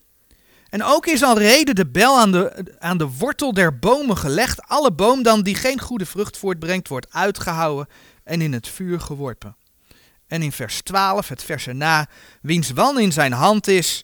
En 0.69 0.83
ook 0.83 1.05
is 1.05 1.23
al 1.23 1.37
reden 1.37 1.75
de 1.75 1.87
bel 1.87 2.19
aan 2.19 2.31
de, 2.31 2.75
aan 2.79 2.97
de 2.97 3.07
wortel 3.07 3.53
der 3.53 3.79
bomen 3.79 4.17
gelegd. 4.17 4.61
Alle 4.67 4.91
boom 4.91 5.23
dan 5.23 5.41
die 5.41 5.55
geen 5.55 5.79
goede 5.81 6.05
vrucht 6.05 6.37
voortbrengt, 6.37 6.87
wordt 6.87 7.13
uitgehouwen 7.13 7.87
en 8.23 8.41
in 8.41 8.53
het 8.53 8.67
vuur 8.67 9.01
geworpen. 9.01 9.55
En 10.27 10.41
in 10.41 10.51
vers 10.51 10.81
12, 10.81 11.27
het 11.27 11.43
vers 11.43 11.67
erna, 11.67 12.07
wiens 12.41 12.69
wan 12.71 12.99
in 12.99 13.11
zijn 13.11 13.31
hand 13.31 13.67
is, 13.67 14.03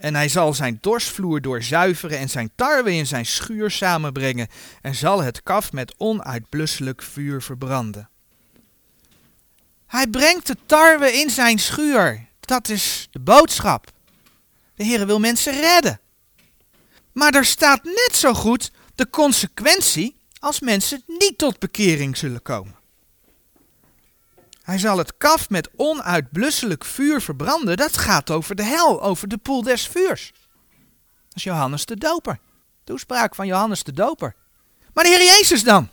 en 0.00 0.14
hij 0.14 0.28
zal 0.28 0.54
zijn 0.54 0.78
dorsvloer 0.80 1.40
doorzuiveren 1.40 2.18
en 2.18 2.28
zijn 2.28 2.50
tarwe 2.54 2.92
in 2.92 3.06
zijn 3.06 3.26
schuur 3.26 3.70
samenbrengen, 3.70 4.48
en 4.80 4.94
zal 4.94 5.22
het 5.22 5.42
kaf 5.42 5.72
met 5.72 5.94
onuitblusselijk 5.96 7.02
vuur 7.02 7.42
verbranden. 7.42 8.08
Hij 9.86 10.06
brengt 10.06 10.46
de 10.46 10.56
tarwe 10.66 11.12
in 11.12 11.30
zijn 11.30 11.58
schuur. 11.58 12.28
Dat 12.40 12.68
is 12.68 13.08
de 13.10 13.18
boodschap. 13.18 13.92
De 14.74 14.84
Heer 14.84 15.06
wil 15.06 15.20
mensen 15.20 15.60
redden. 15.60 16.00
Maar 17.12 17.34
er 17.34 17.44
staat 17.44 17.84
net 17.84 18.10
zo 18.12 18.34
goed 18.34 18.70
de 18.94 19.10
consequentie 19.10 20.16
als 20.38 20.60
mensen 20.60 21.02
niet 21.06 21.38
tot 21.38 21.58
bekering 21.58 22.16
zullen 22.16 22.42
komen. 22.42 22.79
Hij 24.70 24.78
zal 24.78 24.98
het 24.98 25.16
kaf 25.16 25.48
met 25.48 25.68
onuitblusselijk 25.76 26.84
vuur 26.84 27.20
verbranden. 27.20 27.76
Dat 27.76 27.96
gaat 27.96 28.30
over 28.30 28.54
de 28.54 28.62
hel, 28.62 29.02
over 29.02 29.28
de 29.28 29.36
poel 29.36 29.62
des 29.62 29.86
vuurs. 29.86 30.32
Dat 31.28 31.36
is 31.36 31.42
Johannes 31.42 31.84
de 31.84 31.96
Doper. 31.96 32.38
Toespraak 32.84 33.34
van 33.34 33.46
Johannes 33.46 33.82
de 33.82 33.92
Doper. 33.92 34.34
Maar 34.94 35.04
de 35.04 35.10
Heer 35.10 35.26
Jezus 35.26 35.64
dan? 35.64 35.90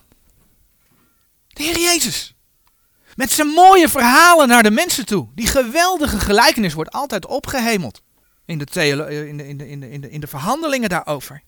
De 1.48 1.62
Heer 1.62 1.78
Jezus. 1.78 2.34
Met 3.14 3.30
zijn 3.30 3.48
mooie 3.48 3.88
verhalen 3.88 4.48
naar 4.48 4.62
de 4.62 4.70
mensen 4.70 5.06
toe. 5.06 5.28
Die 5.34 5.46
geweldige 5.46 6.20
gelijkenis 6.20 6.74
wordt 6.74 6.92
altijd 6.92 7.26
opgehemeld. 7.26 8.02
In 8.44 8.58
de, 8.58 8.66
in 8.86 8.96
de, 8.96 9.28
in 9.28 9.36
de, 9.36 9.48
in 9.48 9.80
de, 9.80 9.90
in 9.90 10.00
de, 10.00 10.10
in 10.10 10.20
de 10.20 10.26
verhandelingen 10.26 10.88
daarover. 10.88 11.42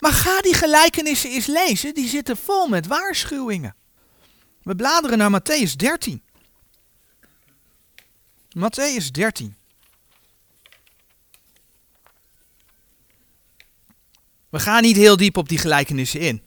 Maar 0.00 0.12
ga 0.12 0.40
die 0.40 0.54
gelijkenissen 0.54 1.30
eens 1.30 1.46
lezen. 1.46 1.94
Die 1.94 2.08
zitten 2.08 2.36
vol 2.36 2.68
met 2.68 2.86
waarschuwingen. 2.86 3.74
We 4.62 4.76
bladeren 4.76 5.18
naar 5.18 5.40
Matthäus 5.40 5.76
13. 5.76 6.24
Matthäus 8.58 9.10
13. 9.10 9.56
We 14.48 14.60
gaan 14.60 14.82
niet 14.82 14.96
heel 14.96 15.16
diep 15.16 15.36
op 15.36 15.48
die 15.48 15.58
gelijkenissen 15.58 16.20
in. 16.20 16.42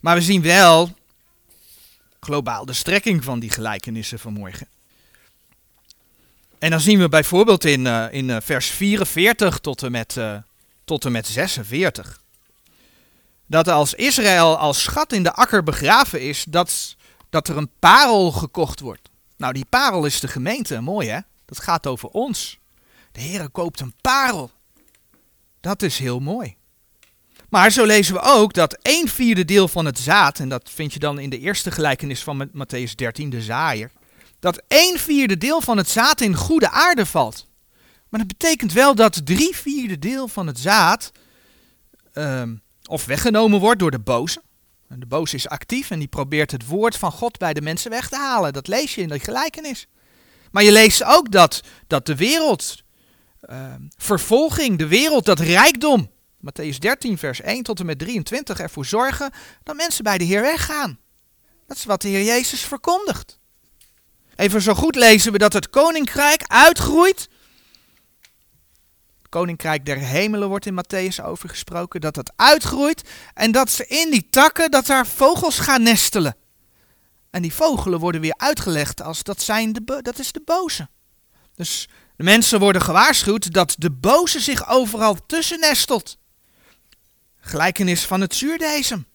Maar 0.00 0.14
we 0.14 0.22
zien 0.22 0.42
wel 0.42 0.90
globaal 2.20 2.64
de 2.64 2.72
strekking 2.72 3.24
van 3.24 3.40
die 3.40 3.50
gelijkenissen 3.50 4.18
vanmorgen. 4.18 4.68
En 6.58 6.70
dan 6.70 6.80
zien 6.80 6.98
we 6.98 7.08
bijvoorbeeld 7.08 7.64
in, 7.64 7.84
uh, 7.84 8.06
in 8.10 8.28
uh, 8.28 8.36
vers 8.40 8.66
44 8.66 9.58
tot 9.58 9.82
en, 9.82 9.90
met, 9.90 10.16
uh, 10.16 10.36
tot 10.84 11.04
en 11.04 11.12
met 11.12 11.26
46. 11.26 12.22
Dat 13.46 13.68
als 13.68 13.94
Israël 13.94 14.58
als 14.58 14.82
schat 14.82 15.12
in 15.12 15.22
de 15.22 15.32
akker 15.32 15.62
begraven 15.62 16.20
is, 16.20 16.44
dat, 16.48 16.96
dat 17.30 17.48
er 17.48 17.56
een 17.56 17.70
parel 17.78 18.32
gekocht 18.32 18.80
wordt. 18.80 19.10
Nou, 19.42 19.54
die 19.54 19.66
parel 19.68 20.04
is 20.04 20.20
de 20.20 20.28
gemeente, 20.28 20.80
mooi 20.80 21.08
hè? 21.08 21.18
Dat 21.44 21.60
gaat 21.60 21.86
over 21.86 22.08
ons. 22.08 22.58
De 23.12 23.20
Heer 23.20 23.50
koopt 23.50 23.80
een 23.80 23.94
parel. 24.00 24.50
Dat 25.60 25.82
is 25.82 25.98
heel 25.98 26.20
mooi. 26.20 26.56
Maar 27.48 27.70
zo 27.70 27.84
lezen 27.84 28.14
we 28.14 28.20
ook 28.20 28.52
dat 28.52 28.78
een 28.82 29.08
vierde 29.08 29.44
deel 29.44 29.68
van 29.68 29.84
het 29.84 29.98
zaad, 29.98 30.38
en 30.38 30.48
dat 30.48 30.70
vind 30.70 30.92
je 30.92 30.98
dan 30.98 31.18
in 31.18 31.30
de 31.30 31.38
eerste 31.38 31.70
gelijkenis 31.70 32.22
van 32.22 32.50
Matthäus 32.50 32.94
13, 32.94 33.30
de 33.30 33.42
zaaier, 33.42 33.90
dat 34.38 34.62
een 34.68 34.98
vierde 34.98 35.38
deel 35.38 35.60
van 35.60 35.76
het 35.76 35.88
zaad 35.88 36.20
in 36.20 36.34
goede 36.34 36.70
aarde 36.70 37.06
valt. 37.06 37.46
Maar 38.08 38.20
dat 38.20 38.38
betekent 38.38 38.72
wel 38.72 38.94
dat 38.94 39.26
drie 39.26 39.56
vierde 39.56 39.98
deel 39.98 40.28
van 40.28 40.46
het 40.46 40.58
zaad 40.58 41.12
um, 42.14 42.62
of 42.88 43.04
weggenomen 43.04 43.60
wordt 43.60 43.78
door 43.78 43.90
de 43.90 43.98
boze. 43.98 44.42
De 44.96 45.06
boze 45.06 45.36
is 45.36 45.48
actief 45.48 45.90
en 45.90 45.98
die 45.98 46.08
probeert 46.08 46.50
het 46.50 46.66
woord 46.66 46.96
van 46.96 47.12
God 47.12 47.38
bij 47.38 47.54
de 47.54 47.62
mensen 47.62 47.90
weg 47.90 48.08
te 48.08 48.16
halen. 48.16 48.52
Dat 48.52 48.66
lees 48.66 48.94
je 48.94 49.00
in 49.00 49.08
de 49.08 49.18
gelijkenis. 49.18 49.86
Maar 50.50 50.62
je 50.62 50.72
leest 50.72 51.04
ook 51.04 51.30
dat, 51.30 51.60
dat 51.86 52.06
de 52.06 52.16
wereld, 52.16 52.82
uh, 53.50 53.74
vervolging, 53.96 54.78
de 54.78 54.86
wereld, 54.86 55.24
dat 55.24 55.40
rijkdom, 55.40 56.10
Matthäus 56.36 56.78
13, 56.78 57.18
vers 57.18 57.40
1 57.40 57.62
tot 57.62 57.80
en 57.80 57.86
met 57.86 57.98
23, 57.98 58.58
ervoor 58.58 58.86
zorgen 58.86 59.30
dat 59.62 59.76
mensen 59.76 60.04
bij 60.04 60.18
de 60.18 60.24
Heer 60.24 60.42
weggaan. 60.42 60.98
Dat 61.66 61.76
is 61.76 61.84
wat 61.84 62.02
de 62.02 62.08
Heer 62.08 62.24
Jezus 62.24 62.60
verkondigt. 62.60 63.38
Even 64.36 64.62
zo 64.62 64.74
goed 64.74 64.94
lezen 64.94 65.32
we 65.32 65.38
dat 65.38 65.52
het 65.52 65.70
koninkrijk 65.70 66.42
uitgroeit. 66.46 67.28
Koninkrijk 69.32 69.86
der 69.86 69.98
hemelen 69.98 70.48
wordt 70.48 70.66
in 70.66 70.78
Matthäus 70.78 71.24
over 71.24 71.48
gesproken. 71.48 72.00
Dat 72.00 72.16
het 72.16 72.32
uitgroeit 72.36 73.08
en 73.34 73.52
dat 73.52 73.70
ze 73.70 73.86
in 73.86 74.10
die 74.10 74.26
takken, 74.30 74.70
dat 74.70 74.86
daar 74.86 75.06
vogels 75.06 75.58
gaan 75.58 75.82
nestelen. 75.82 76.36
En 77.30 77.42
die 77.42 77.54
vogelen 77.54 77.98
worden 77.98 78.20
weer 78.20 78.34
uitgelegd 78.36 79.02
als 79.02 79.22
dat, 79.22 79.42
zijn 79.42 79.72
de, 79.72 79.98
dat 80.02 80.18
is 80.18 80.32
de 80.32 80.42
boze. 80.44 80.88
Dus 81.54 81.88
de 82.16 82.22
mensen 82.22 82.60
worden 82.60 82.82
gewaarschuwd 82.82 83.52
dat 83.52 83.74
de 83.78 83.90
boze 83.90 84.40
zich 84.40 84.68
overal 84.68 85.26
tussen 85.26 85.60
nestelt. 85.60 86.18
Gelijkenis 87.40 88.04
van 88.04 88.20
het 88.20 88.34
zuurdezem. 88.34 89.06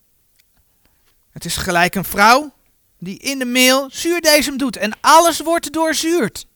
Het 1.31 1.45
is 1.45 1.55
gelijk 1.57 1.95
een 1.95 2.05
vrouw 2.05 2.53
die 2.99 3.19
in 3.19 3.39
de 3.39 3.45
meel 3.45 3.89
zuurdezem 3.91 4.57
doet 4.57 4.77
en 4.77 4.97
alles 5.01 5.39
wordt 5.39 5.73
doorzuurd. 5.73 6.46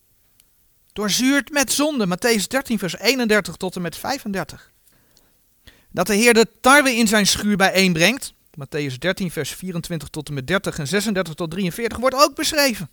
Doorzuurd 0.94 1.52
met 1.52 1.72
zonde. 1.72 2.08
Matthäus 2.08 2.48
13 2.48 2.80
vers 2.80 2.98
31 2.98 3.56
tot 3.56 3.76
en 3.76 3.82
met 3.82 3.98
35. 3.98 4.72
Dat 5.92 6.08
de 6.08 6.16
Heer 6.16 6.34
de 6.34 6.48
tarwe 6.62 6.96
in 6.96 7.08
zijn 7.08 7.28
schuur 7.28 7.58
bijeenbrengt. 7.58 8.34
Matthäus 8.60 8.98
13 8.98 9.32
vers 9.32 9.52
24 9.52 10.10
tot 10.10 10.28
en 10.28 10.34
met 10.34 10.48
30 10.48 10.80
en 10.80 10.88
36 10.88 11.34
tot 11.34 11.52
43 11.52 11.98
wordt 11.98 12.16
ook 12.16 12.36
beschreven. 12.36 12.90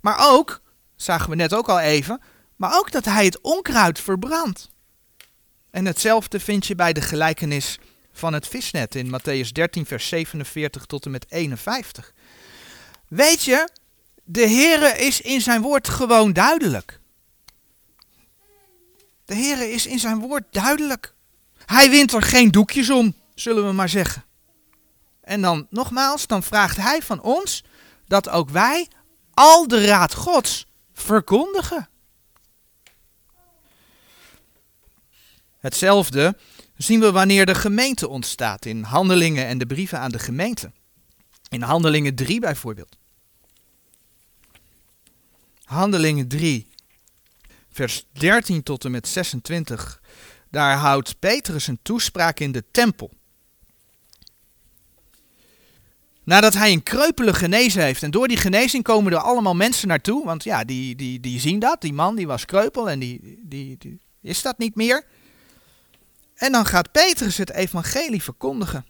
Maar 0.00 0.16
ook, 0.30 0.60
zagen 0.96 1.30
we 1.30 1.36
net 1.36 1.54
ook 1.54 1.68
al 1.68 1.80
even, 1.80 2.20
maar 2.56 2.78
ook 2.78 2.92
dat 2.92 3.04
hij 3.04 3.24
het 3.24 3.40
onkruid 3.40 4.00
verbrandt. 4.00 4.70
En 5.70 5.84
hetzelfde 5.86 6.40
vind 6.40 6.66
je 6.66 6.74
bij 6.74 6.92
de 6.92 7.00
gelijkenis 7.00 7.78
van 8.12 8.32
het 8.32 8.48
visnet 8.48 8.94
in 8.94 9.06
Matthäus 9.06 9.48
13, 9.52 9.86
vers 9.86 10.08
47 10.08 10.86
tot 10.86 11.04
en 11.04 11.10
met 11.10 11.26
51. 11.28 12.12
Weet 13.08 13.42
je, 13.42 13.68
de 14.24 14.48
Heere 14.48 14.98
is 14.98 15.20
in 15.20 15.40
zijn 15.40 15.62
woord 15.62 15.88
gewoon 15.88 16.32
duidelijk. 16.32 17.00
De 19.26 19.34
Heere 19.34 19.70
is 19.70 19.86
in 19.86 19.98
zijn 19.98 20.18
woord 20.18 20.44
duidelijk. 20.50 21.14
Hij 21.64 21.90
wint 21.90 22.12
er 22.12 22.22
geen 22.22 22.50
doekjes 22.50 22.90
om, 22.90 23.14
zullen 23.34 23.66
we 23.66 23.72
maar 23.72 23.88
zeggen. 23.88 24.24
En 25.20 25.40
dan 25.42 25.66
nogmaals, 25.70 26.26
dan 26.26 26.42
vraagt 26.42 26.76
hij 26.76 27.02
van 27.02 27.20
ons 27.20 27.64
dat 28.06 28.28
ook 28.28 28.50
wij 28.50 28.88
al 29.34 29.68
de 29.68 29.84
raad 29.84 30.14
Gods 30.14 30.66
verkondigen. 30.92 31.88
Hetzelfde 35.58 36.36
zien 36.76 37.00
we 37.00 37.12
wanneer 37.12 37.46
de 37.46 37.54
gemeente 37.54 38.08
ontstaat 38.08 38.64
in 38.64 38.82
handelingen 38.82 39.46
en 39.46 39.58
de 39.58 39.66
brieven 39.66 39.98
aan 39.98 40.10
de 40.10 40.18
gemeente. 40.18 40.72
In 41.48 41.62
handelingen 41.62 42.14
3 42.14 42.40
bijvoorbeeld. 42.40 42.96
Handelingen 45.64 46.28
3, 46.28 46.68
vers 47.76 48.06
13 48.12 48.62
tot 48.62 48.84
en 48.84 48.90
met 48.90 49.08
26. 49.08 50.00
Daar 50.50 50.76
houdt 50.76 51.18
Petrus 51.18 51.66
een 51.66 51.78
toespraak 51.82 52.40
in 52.40 52.52
de 52.52 52.64
tempel. 52.70 53.10
Nadat 56.24 56.54
hij 56.54 56.72
een 56.72 56.82
kreupele 56.82 57.34
genezen 57.34 57.82
heeft. 57.82 58.02
En 58.02 58.10
door 58.10 58.28
die 58.28 58.36
genezing 58.36 58.82
komen 58.82 59.12
er 59.12 59.18
allemaal 59.18 59.54
mensen 59.54 59.88
naartoe. 59.88 60.24
Want 60.24 60.44
ja, 60.44 60.64
die, 60.64 60.96
die, 60.96 61.20
die 61.20 61.40
zien 61.40 61.58
dat. 61.58 61.80
Die 61.80 61.92
man 61.92 62.16
die 62.16 62.26
was 62.26 62.44
kreupel 62.44 62.90
en 62.90 62.98
die, 62.98 63.40
die, 63.42 63.76
die 63.78 64.00
is 64.20 64.42
dat 64.42 64.58
niet 64.58 64.74
meer. 64.74 65.04
En 66.34 66.52
dan 66.52 66.66
gaat 66.66 66.92
Petrus 66.92 67.36
het 67.36 67.50
evangelie 67.50 68.22
verkondigen. 68.22 68.86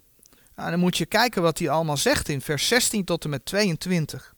Nou, 0.57 0.71
dan 0.71 0.79
moet 0.79 0.97
je 0.97 1.07
kijken 1.07 1.43
wat 1.43 1.59
hij 1.59 1.69
allemaal 1.69 1.97
zegt 1.97 2.29
in 2.29 2.41
vers 2.41 2.69
16 2.69 3.05
tot 3.05 3.25
en 3.25 3.31
met 3.31 3.45
22. 3.45 4.35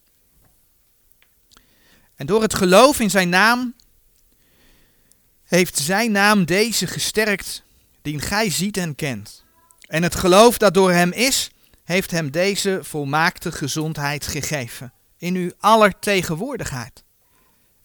En 2.15 2.27
door 2.27 2.43
het 2.43 2.55
geloof 2.55 3.01
in 3.01 3.11
zijn 3.11 3.29
naam 3.29 3.75
heeft 5.49 5.79
zijn 5.79 6.11
naam 6.11 6.45
deze 6.45 6.87
gesterkt, 6.87 7.63
die 8.03 8.21
gij 8.21 8.51
ziet 8.51 8.77
en 8.77 8.95
kent. 8.95 9.45
En 9.87 10.03
het 10.03 10.15
geloof 10.15 10.59
dat 10.59 10.75
door 10.75 10.93
hem 10.93 11.13
is, 11.13 11.51
heeft 11.85 12.11
hem 12.11 12.31
deze 12.31 12.79
volmaakte 12.83 13.53
gezondheid 13.53 14.27
gegeven, 14.27 14.93
in 15.19 15.35
uw 15.35 15.51
aller 15.59 15.99
tegenwoordigheid. 15.99 17.05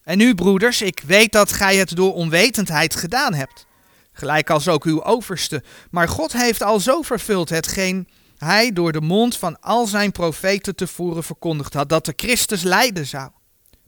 En 0.02 0.20
u, 0.20 0.34
broeders, 0.34 0.82
ik 0.82 1.02
weet 1.06 1.32
dat 1.32 1.52
gij 1.52 1.76
het 1.76 1.96
door 1.96 2.14
onwetendheid 2.14 2.96
gedaan 2.96 3.34
hebt 3.34 3.66
gelijk 4.14 4.50
als 4.50 4.68
ook 4.68 4.84
uw 4.84 5.04
overste. 5.04 5.62
Maar 5.90 6.08
God 6.08 6.32
heeft 6.32 6.62
al 6.62 6.80
zo 6.80 7.02
vervuld 7.02 7.48
hetgeen 7.48 8.08
hij 8.38 8.72
door 8.72 8.92
de 8.92 9.00
mond 9.00 9.36
van 9.36 9.60
al 9.60 9.86
zijn 9.86 10.12
profeten 10.12 10.76
tevoren 10.76 11.24
verkondigd 11.24 11.74
had, 11.74 11.88
dat 11.88 12.04
de 12.04 12.12
Christus 12.16 12.62
lijden 12.62 13.06
zou. 13.06 13.30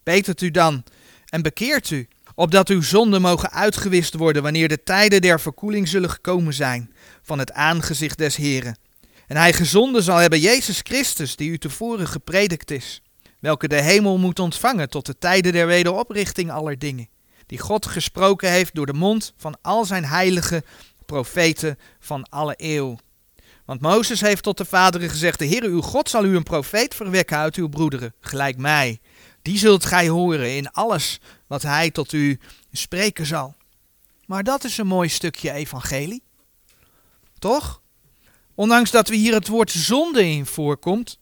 Betert 0.02 0.40
u 0.40 0.50
dan 0.50 0.84
en 1.26 1.42
bekeert 1.42 1.90
u, 1.90 2.08
opdat 2.36 2.68
uw 2.68 2.82
zonden 2.82 3.20
mogen 3.20 3.50
uitgewist 3.50 4.14
worden 4.14 4.42
wanneer 4.42 4.68
de 4.68 4.82
tijden 4.82 5.20
der 5.20 5.40
verkoeling 5.40 5.88
zullen 5.88 6.10
gekomen 6.10 6.54
zijn 6.54 6.92
van 7.22 7.38
het 7.38 7.52
aangezicht 7.52 8.18
des 8.18 8.36
Heren. 8.36 8.78
En 9.26 9.36
hij 9.36 9.52
gezonden 9.52 10.02
zal 10.02 10.16
hebben 10.16 10.40
Jezus 10.40 10.80
Christus, 10.82 11.36
die 11.36 11.50
u 11.50 11.58
tevoren 11.58 12.08
gepredikt 12.08 12.70
is, 12.70 13.02
welke 13.40 13.68
de 13.68 13.80
hemel 13.80 14.18
moet 14.18 14.38
ontvangen 14.38 14.88
tot 14.88 15.06
de 15.06 15.18
tijden 15.18 15.52
der 15.52 15.66
wederoprichting 15.66 16.50
aller 16.50 16.78
dingen 16.78 17.08
die 17.46 17.58
God 17.58 17.86
gesproken 17.86 18.50
heeft 18.50 18.74
door 18.74 18.86
de 18.86 18.92
mond 18.92 19.32
van 19.36 19.56
al 19.62 19.84
zijn 19.84 20.04
heilige 20.04 20.64
profeten 21.06 21.78
van 22.00 22.28
alle 22.28 22.54
eeuw. 22.56 22.98
Want 23.64 23.80
Mozes 23.80 24.20
heeft 24.20 24.42
tot 24.42 24.58
de 24.58 24.64
vaderen 24.64 25.10
gezegd, 25.10 25.38
de 25.38 25.46
Heere 25.46 25.68
uw 25.68 25.80
God 25.80 26.10
zal 26.10 26.24
u 26.24 26.36
een 26.36 26.42
profeet 26.42 26.94
verwekken 26.94 27.36
uit 27.36 27.54
uw 27.54 27.68
broederen, 27.68 28.14
gelijk 28.20 28.56
mij. 28.56 28.98
Die 29.42 29.58
zult 29.58 29.84
gij 29.84 30.08
horen 30.08 30.56
in 30.56 30.70
alles 30.70 31.20
wat 31.46 31.62
hij 31.62 31.90
tot 31.90 32.12
u 32.12 32.38
spreken 32.72 33.26
zal. 33.26 33.54
Maar 34.26 34.44
dat 34.44 34.64
is 34.64 34.78
een 34.78 34.86
mooi 34.86 35.08
stukje 35.08 35.52
evangelie. 35.52 36.22
Toch? 37.38 37.80
Ondanks 38.54 38.90
dat 38.90 39.08
we 39.08 39.16
hier 39.16 39.34
het 39.34 39.48
woord 39.48 39.70
zonde 39.70 40.24
in 40.24 40.46
voorkomt, 40.46 41.18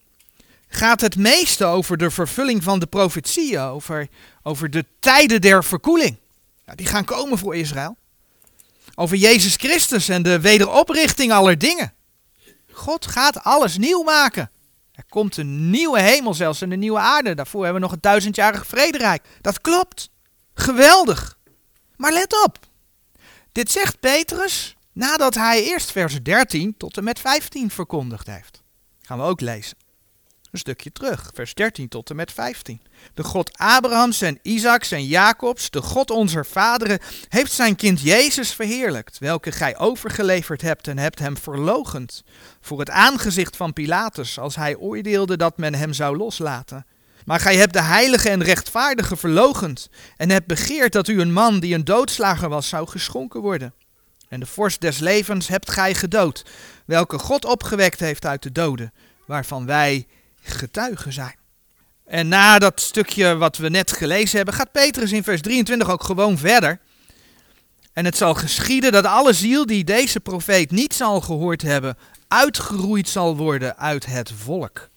gaat 0.68 1.00
het 1.00 1.16
meeste 1.16 1.64
over 1.64 1.96
de 1.96 2.10
vervulling 2.10 2.62
van 2.62 2.78
de 2.78 2.86
profetieën, 2.86 3.60
over, 3.60 4.08
over 4.42 4.70
de 4.70 4.84
tijden 5.00 5.40
der 5.40 5.64
verkoeling. 5.64 6.16
Ja, 6.66 6.74
die 6.74 6.86
gaan 6.86 7.04
komen 7.04 7.38
voor 7.38 7.56
Israël. 7.56 7.96
Over 8.94 9.16
Jezus 9.16 9.56
Christus 9.56 10.08
en 10.08 10.22
de 10.22 10.40
wederoprichting 10.40 11.32
aller 11.32 11.58
dingen. 11.58 11.94
God 12.70 13.06
gaat 13.06 13.44
alles 13.44 13.78
nieuw 13.78 14.02
maken. 14.02 14.50
Er 14.92 15.04
komt 15.08 15.36
een 15.36 15.70
nieuwe 15.70 16.00
hemel 16.00 16.34
zelfs 16.34 16.60
en 16.60 16.72
een 16.72 16.78
nieuwe 16.78 16.98
aarde. 16.98 17.34
Daarvoor 17.34 17.64
hebben 17.64 17.80
we 17.80 17.86
nog 17.86 17.96
een 17.96 18.02
duizendjarig 18.02 18.66
vrederijk. 18.66 19.22
Dat 19.40 19.60
klopt. 19.60 20.10
Geweldig. 20.54 21.38
Maar 21.96 22.12
let 22.12 22.44
op. 22.44 22.58
Dit 23.52 23.70
zegt 23.70 24.00
Petrus 24.00 24.76
nadat 24.92 25.34
hij 25.34 25.64
eerst 25.64 25.90
vers 25.90 26.22
13 26.22 26.76
tot 26.76 26.96
en 26.96 27.04
met 27.04 27.18
15 27.18 27.70
verkondigd 27.70 28.26
heeft. 28.26 28.62
Gaan 29.00 29.18
we 29.18 29.24
ook 29.24 29.40
lezen. 29.40 29.76
Een 30.50 30.60
stukje 30.60 30.92
terug, 30.92 31.30
vers 31.34 31.54
13 31.54 31.88
tot 31.88 32.10
en 32.10 32.16
met 32.16 32.32
15. 32.32 32.80
De 33.14 33.24
God 33.24 33.58
Abrahams 33.58 34.20
en 34.20 34.38
Isaaks 34.42 34.90
en 34.90 35.06
Jacobs, 35.06 35.70
de 35.70 35.82
God 35.82 36.10
onze 36.10 36.44
vaderen, 36.44 36.98
heeft 37.28 37.52
zijn 37.52 37.76
kind 37.76 38.00
Jezus 38.00 38.52
verheerlijkt, 38.52 39.18
welke 39.18 39.52
gij 39.52 39.78
overgeleverd 39.78 40.60
hebt 40.60 40.88
en 40.88 40.98
hebt 40.98 41.18
hem 41.18 41.36
verlogend 41.36 42.24
voor 42.60 42.78
het 42.78 42.90
aangezicht 42.90 43.56
van 43.56 43.72
Pilatus, 43.72 44.38
als 44.38 44.56
hij 44.56 44.76
oordeelde 44.76 45.36
dat 45.36 45.58
men 45.58 45.74
hem 45.74 45.92
zou 45.92 46.16
loslaten. 46.16 46.86
Maar 47.24 47.40
gij 47.40 47.56
hebt 47.56 47.72
de 47.72 47.82
heilige 47.82 48.28
en 48.28 48.42
rechtvaardige 48.42 49.16
verlogend 49.16 49.88
en 50.16 50.30
hebt 50.30 50.46
begeerd 50.46 50.92
dat 50.92 51.08
u 51.08 51.20
een 51.20 51.32
man 51.32 51.60
die 51.60 51.74
een 51.74 51.84
doodslager 51.84 52.48
was 52.48 52.68
zou 52.68 52.88
geschonken 52.88 53.40
worden. 53.40 53.74
En 54.28 54.40
de 54.40 54.46
vorst 54.46 54.80
des 54.80 54.98
levens 54.98 55.48
hebt 55.48 55.70
gij 55.70 55.94
gedood, 55.94 56.44
welke 56.86 57.18
God 57.18 57.44
opgewekt 57.44 58.00
heeft 58.00 58.26
uit 58.26 58.42
de 58.42 58.52
doden, 58.52 58.92
waarvan 59.26 59.66
wij 59.66 60.06
getuigen 60.42 61.12
zijn. 61.12 61.36
En 62.06 62.28
na 62.28 62.58
dat 62.58 62.80
stukje 62.80 63.36
wat 63.36 63.56
we 63.56 63.68
net 63.68 63.92
gelezen 63.92 64.36
hebben, 64.36 64.54
gaat 64.54 64.72
Petrus 64.72 65.12
in 65.12 65.24
vers 65.24 65.40
23 65.40 65.90
ook 65.90 66.04
gewoon 66.04 66.38
verder. 66.38 66.80
En 67.92 68.04
het 68.04 68.16
zal 68.16 68.34
geschieden 68.34 68.92
dat 68.92 69.04
alle 69.04 69.32
ziel 69.32 69.66
die 69.66 69.84
deze 69.84 70.20
profeet 70.20 70.70
niet 70.70 70.94
zal 70.94 71.20
gehoord 71.20 71.62
hebben, 71.62 71.96
uitgeroeid 72.28 73.08
zal 73.08 73.36
worden 73.36 73.76
uit 73.76 74.06
het 74.06 74.32
volk. 74.32 74.88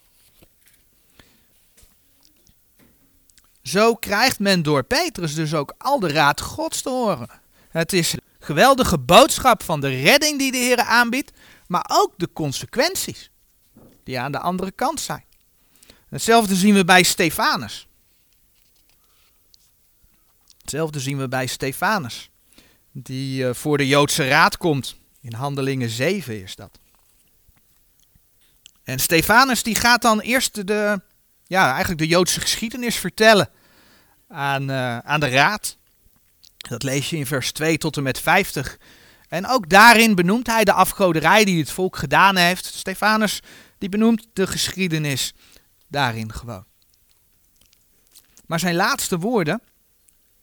Zo 3.67 3.95
krijgt 3.95 4.39
men 4.39 4.63
door 4.63 4.83
Petrus 4.83 5.35
dus 5.35 5.53
ook 5.53 5.73
al 5.77 5.99
de 5.99 6.07
raad 6.07 6.41
Gods 6.41 6.81
te 6.81 6.89
horen. 6.89 7.29
Het 7.69 7.93
is 7.93 8.13
een 8.13 8.21
geweldige 8.39 8.97
boodschap 8.97 9.63
van 9.63 9.81
de 9.81 10.01
redding 10.01 10.39
die 10.39 10.51
de 10.51 10.57
Heer 10.57 10.79
aanbiedt, 10.79 11.31
maar 11.67 11.85
ook 11.91 12.13
de 12.17 12.29
consequenties 12.33 13.31
die 14.03 14.19
aan 14.19 14.31
de 14.31 14.39
andere 14.39 14.71
kant 14.71 14.99
zijn. 14.99 15.23
Hetzelfde 16.09 16.55
zien 16.55 16.73
we 16.73 16.85
bij 16.85 17.03
Stefanus. 17.03 17.87
Hetzelfde 20.61 20.99
zien 20.99 21.17
we 21.17 21.27
bij 21.27 21.47
Stefanus, 21.47 22.29
die 22.91 23.47
eh, 23.47 23.53
voor 23.53 23.77
de 23.77 23.87
Joodse 23.87 24.27
raad 24.27 24.57
komt. 24.57 24.95
In 25.21 25.33
Handelingen 25.33 25.89
7 25.89 26.43
is 26.43 26.55
dat. 26.55 26.79
En 28.83 28.99
Stefanus 28.99 29.63
die 29.63 29.75
gaat 29.75 30.01
dan 30.01 30.19
eerst 30.19 30.67
de, 30.67 31.01
ja, 31.45 31.69
eigenlijk 31.69 31.99
de 31.99 32.07
Joodse 32.07 32.39
geschiedenis 32.39 32.95
vertellen 32.95 33.49
aan, 34.27 34.69
uh, 34.69 34.97
aan 34.97 35.19
de 35.19 35.29
raad. 35.29 35.77
Dat 36.57 36.83
lees 36.83 37.09
je 37.09 37.17
in 37.17 37.25
vers 37.25 37.51
2 37.51 37.77
tot 37.77 37.97
en 37.97 38.03
met 38.03 38.19
50. 38.19 38.77
En 39.27 39.47
ook 39.47 39.69
daarin 39.69 40.15
benoemt 40.15 40.47
hij 40.47 40.63
de 40.63 40.73
afgoderij 40.73 41.45
die 41.45 41.59
het 41.59 41.71
volk 41.71 41.95
gedaan 41.95 42.35
heeft. 42.35 42.65
Stefanus 42.65 43.41
die 43.77 43.89
benoemt 43.89 44.27
de 44.33 44.47
geschiedenis 44.47 45.33
daarin 45.87 46.33
gewoon. 46.33 46.65
Maar 48.45 48.59
zijn 48.59 48.75
laatste 48.75 49.17
woorden 49.17 49.61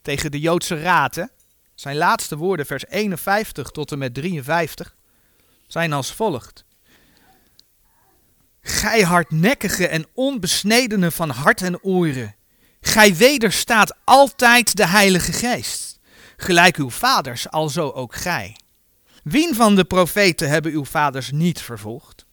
tegen 0.02 0.30
de 0.30 0.40
Joodse 0.40 0.80
raad, 0.80 1.28
zijn 1.74 1.96
laatste 1.96 2.36
woorden, 2.36 2.66
vers 2.66 2.86
51 2.86 3.70
tot 3.70 3.92
en 3.92 3.98
met 3.98 4.14
53, 4.14 4.96
zijn 5.66 5.92
als 5.92 6.12
volgt. 6.12 6.64
Gij 8.60 9.02
hardnekkige 9.02 9.88
en 9.88 10.06
onbesnedene 10.14 11.10
van 11.10 11.30
hart 11.30 11.62
en 11.62 11.82
oren, 11.82 12.34
gij 12.86 13.16
wederstaat 13.16 13.96
altijd 14.04 14.76
de 14.76 14.86
Heilige 14.86 15.32
Geest, 15.32 15.98
gelijk 16.36 16.76
uw 16.76 16.90
vaders, 16.90 17.50
alzo 17.50 17.90
ook 17.90 18.14
gij. 18.14 18.56
Wien 19.22 19.54
van 19.54 19.74
de 19.74 19.84
profeten 19.84 20.48
hebben 20.48 20.72
uw 20.72 20.84
vaders 20.84 21.30
niet 21.30 21.60
vervolgd? 21.60 22.26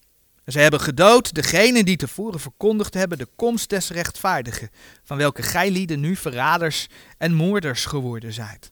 Ze 0.45 0.59
hebben 0.59 0.79
gedood 0.79 1.33
degene 1.33 1.83
die 1.83 1.97
tevoren 1.97 2.39
verkondigd 2.39 2.93
hebben 2.93 3.17
de 3.17 3.27
komst 3.35 3.69
des 3.69 3.89
rechtvaardigen, 3.89 4.69
van 5.03 5.17
welke 5.17 5.41
gij 5.41 5.71
lieden 5.71 5.99
nu 5.99 6.15
verraders 6.15 6.87
en 7.17 7.33
moorders 7.33 7.85
geworden 7.85 8.33
zijt. 8.33 8.71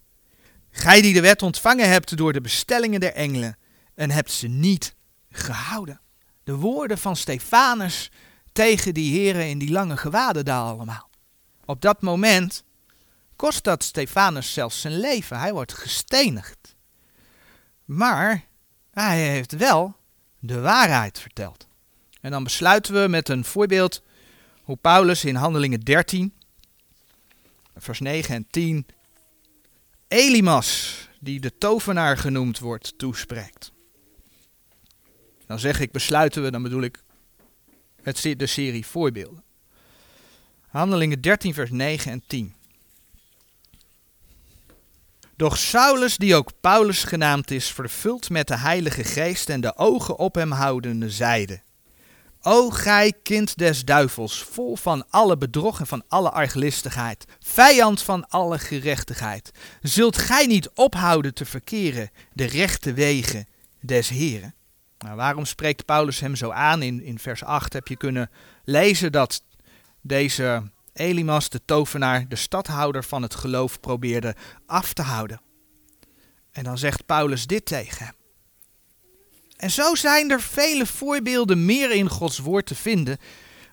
Gij 0.71 1.01
die 1.01 1.13
de 1.13 1.21
wet 1.21 1.41
ontvangen 1.41 1.89
hebt 1.89 2.17
door 2.17 2.33
de 2.33 2.41
bestellingen 2.41 2.99
der 2.99 3.13
engelen, 3.13 3.57
en 3.95 4.11
hebt 4.11 4.31
ze 4.31 4.47
niet 4.47 4.95
gehouden. 5.31 6.01
De 6.43 6.55
woorden 6.55 6.97
van 6.97 7.15
Stefanus 7.15 8.11
tegen 8.51 8.93
die 8.93 9.19
heren 9.19 9.49
in 9.49 9.57
die 9.57 9.71
lange 9.71 9.97
gewaden 9.97 10.45
daar 10.45 10.63
allemaal. 10.63 11.08
Op 11.69 11.81
dat 11.81 12.01
moment 12.01 12.63
kost 13.35 13.63
dat 13.63 13.83
Stefanus 13.83 14.53
zelfs 14.53 14.81
zijn 14.81 14.99
leven. 14.99 15.39
Hij 15.39 15.53
wordt 15.53 15.73
gestenigd. 15.73 16.75
Maar 17.85 18.45
hij 18.91 19.27
heeft 19.27 19.51
wel 19.51 19.95
de 20.39 20.59
waarheid 20.59 21.19
verteld. 21.19 21.67
En 22.21 22.31
dan 22.31 22.43
besluiten 22.43 23.01
we 23.01 23.07
met 23.07 23.29
een 23.29 23.45
voorbeeld 23.45 24.03
hoe 24.63 24.75
Paulus 24.75 25.25
in 25.25 25.35
Handelingen 25.35 25.79
13, 25.79 26.33
vers 27.75 27.99
9 27.99 28.35
en 28.35 28.47
10, 28.49 28.87
Elimas, 30.07 30.95
die 31.19 31.39
de 31.39 31.57
tovenaar 31.57 32.17
genoemd 32.17 32.59
wordt, 32.59 32.97
toespreekt. 32.97 33.71
Dan 35.45 35.59
zeg 35.59 35.79
ik 35.79 35.91
besluiten 35.91 36.43
we, 36.43 36.51
dan 36.51 36.63
bedoel 36.63 36.81
ik 36.81 37.03
het, 38.01 38.21
de 38.37 38.47
serie 38.47 38.85
voorbeelden. 38.85 39.47
Handelingen 40.69 41.21
13, 41.21 41.53
vers 41.53 41.71
9 41.71 42.11
en 42.11 42.23
10. 42.27 42.53
Doch 45.35 45.57
Saulus, 45.57 46.17
die 46.17 46.35
ook 46.35 46.51
Paulus 46.61 47.03
genaamd 47.03 47.51
is, 47.51 47.71
vervuld 47.71 48.29
met 48.29 48.47
de 48.47 48.57
Heilige 48.57 49.03
Geest 49.03 49.49
en 49.49 49.61
de 49.61 49.77
ogen 49.77 50.17
op 50.17 50.35
hem 50.35 50.51
houdende, 50.51 51.09
zeide: 51.09 51.61
O 52.41 52.69
gij 52.69 53.13
kind 53.23 53.57
des 53.57 53.85
duivels, 53.85 54.43
vol 54.43 54.75
van 54.75 55.05
alle 55.09 55.37
bedrog 55.37 55.79
en 55.79 55.87
van 55.87 56.03
alle 56.07 56.29
arglistigheid, 56.29 57.25
vijand 57.39 58.01
van 58.01 58.29
alle 58.29 58.59
gerechtigheid, 58.59 59.51
zult 59.81 60.17
gij 60.17 60.45
niet 60.45 60.69
ophouden 60.69 61.33
te 61.33 61.45
verkeren 61.45 62.09
de 62.33 62.45
rechte 62.45 62.93
wegen 62.93 63.47
des 63.79 64.09
Heren? 64.09 64.53
Nou, 64.99 65.15
waarom 65.15 65.45
spreekt 65.45 65.85
Paulus 65.85 66.19
hem 66.19 66.35
zo 66.35 66.51
aan? 66.51 66.81
In, 66.81 67.03
in 67.03 67.19
vers 67.19 67.43
8 67.43 67.73
heb 67.73 67.87
je 67.87 67.97
kunnen 67.97 68.29
lezen 68.63 69.11
dat 69.11 69.43
deze 70.09 70.63
Elimas, 70.93 71.49
de 71.49 71.61
tovenaar, 71.65 72.27
de 72.27 72.35
stadhouder 72.35 73.03
van 73.03 73.21
het 73.21 73.35
geloof, 73.35 73.79
probeerde 73.79 74.35
af 74.65 74.93
te 74.93 75.01
houden. 75.01 75.41
En 76.51 76.63
dan 76.63 76.77
zegt 76.77 77.05
Paulus 77.05 77.47
dit 77.47 77.65
tegen 77.65 78.05
hem. 78.05 78.13
En 79.57 79.71
zo 79.71 79.95
zijn 79.95 80.31
er 80.31 80.41
vele 80.41 80.85
voorbeelden 80.85 81.65
meer 81.65 81.91
in 81.91 82.09
Gods 82.09 82.37
woord 82.37 82.65
te 82.65 82.75
vinden, 82.75 83.17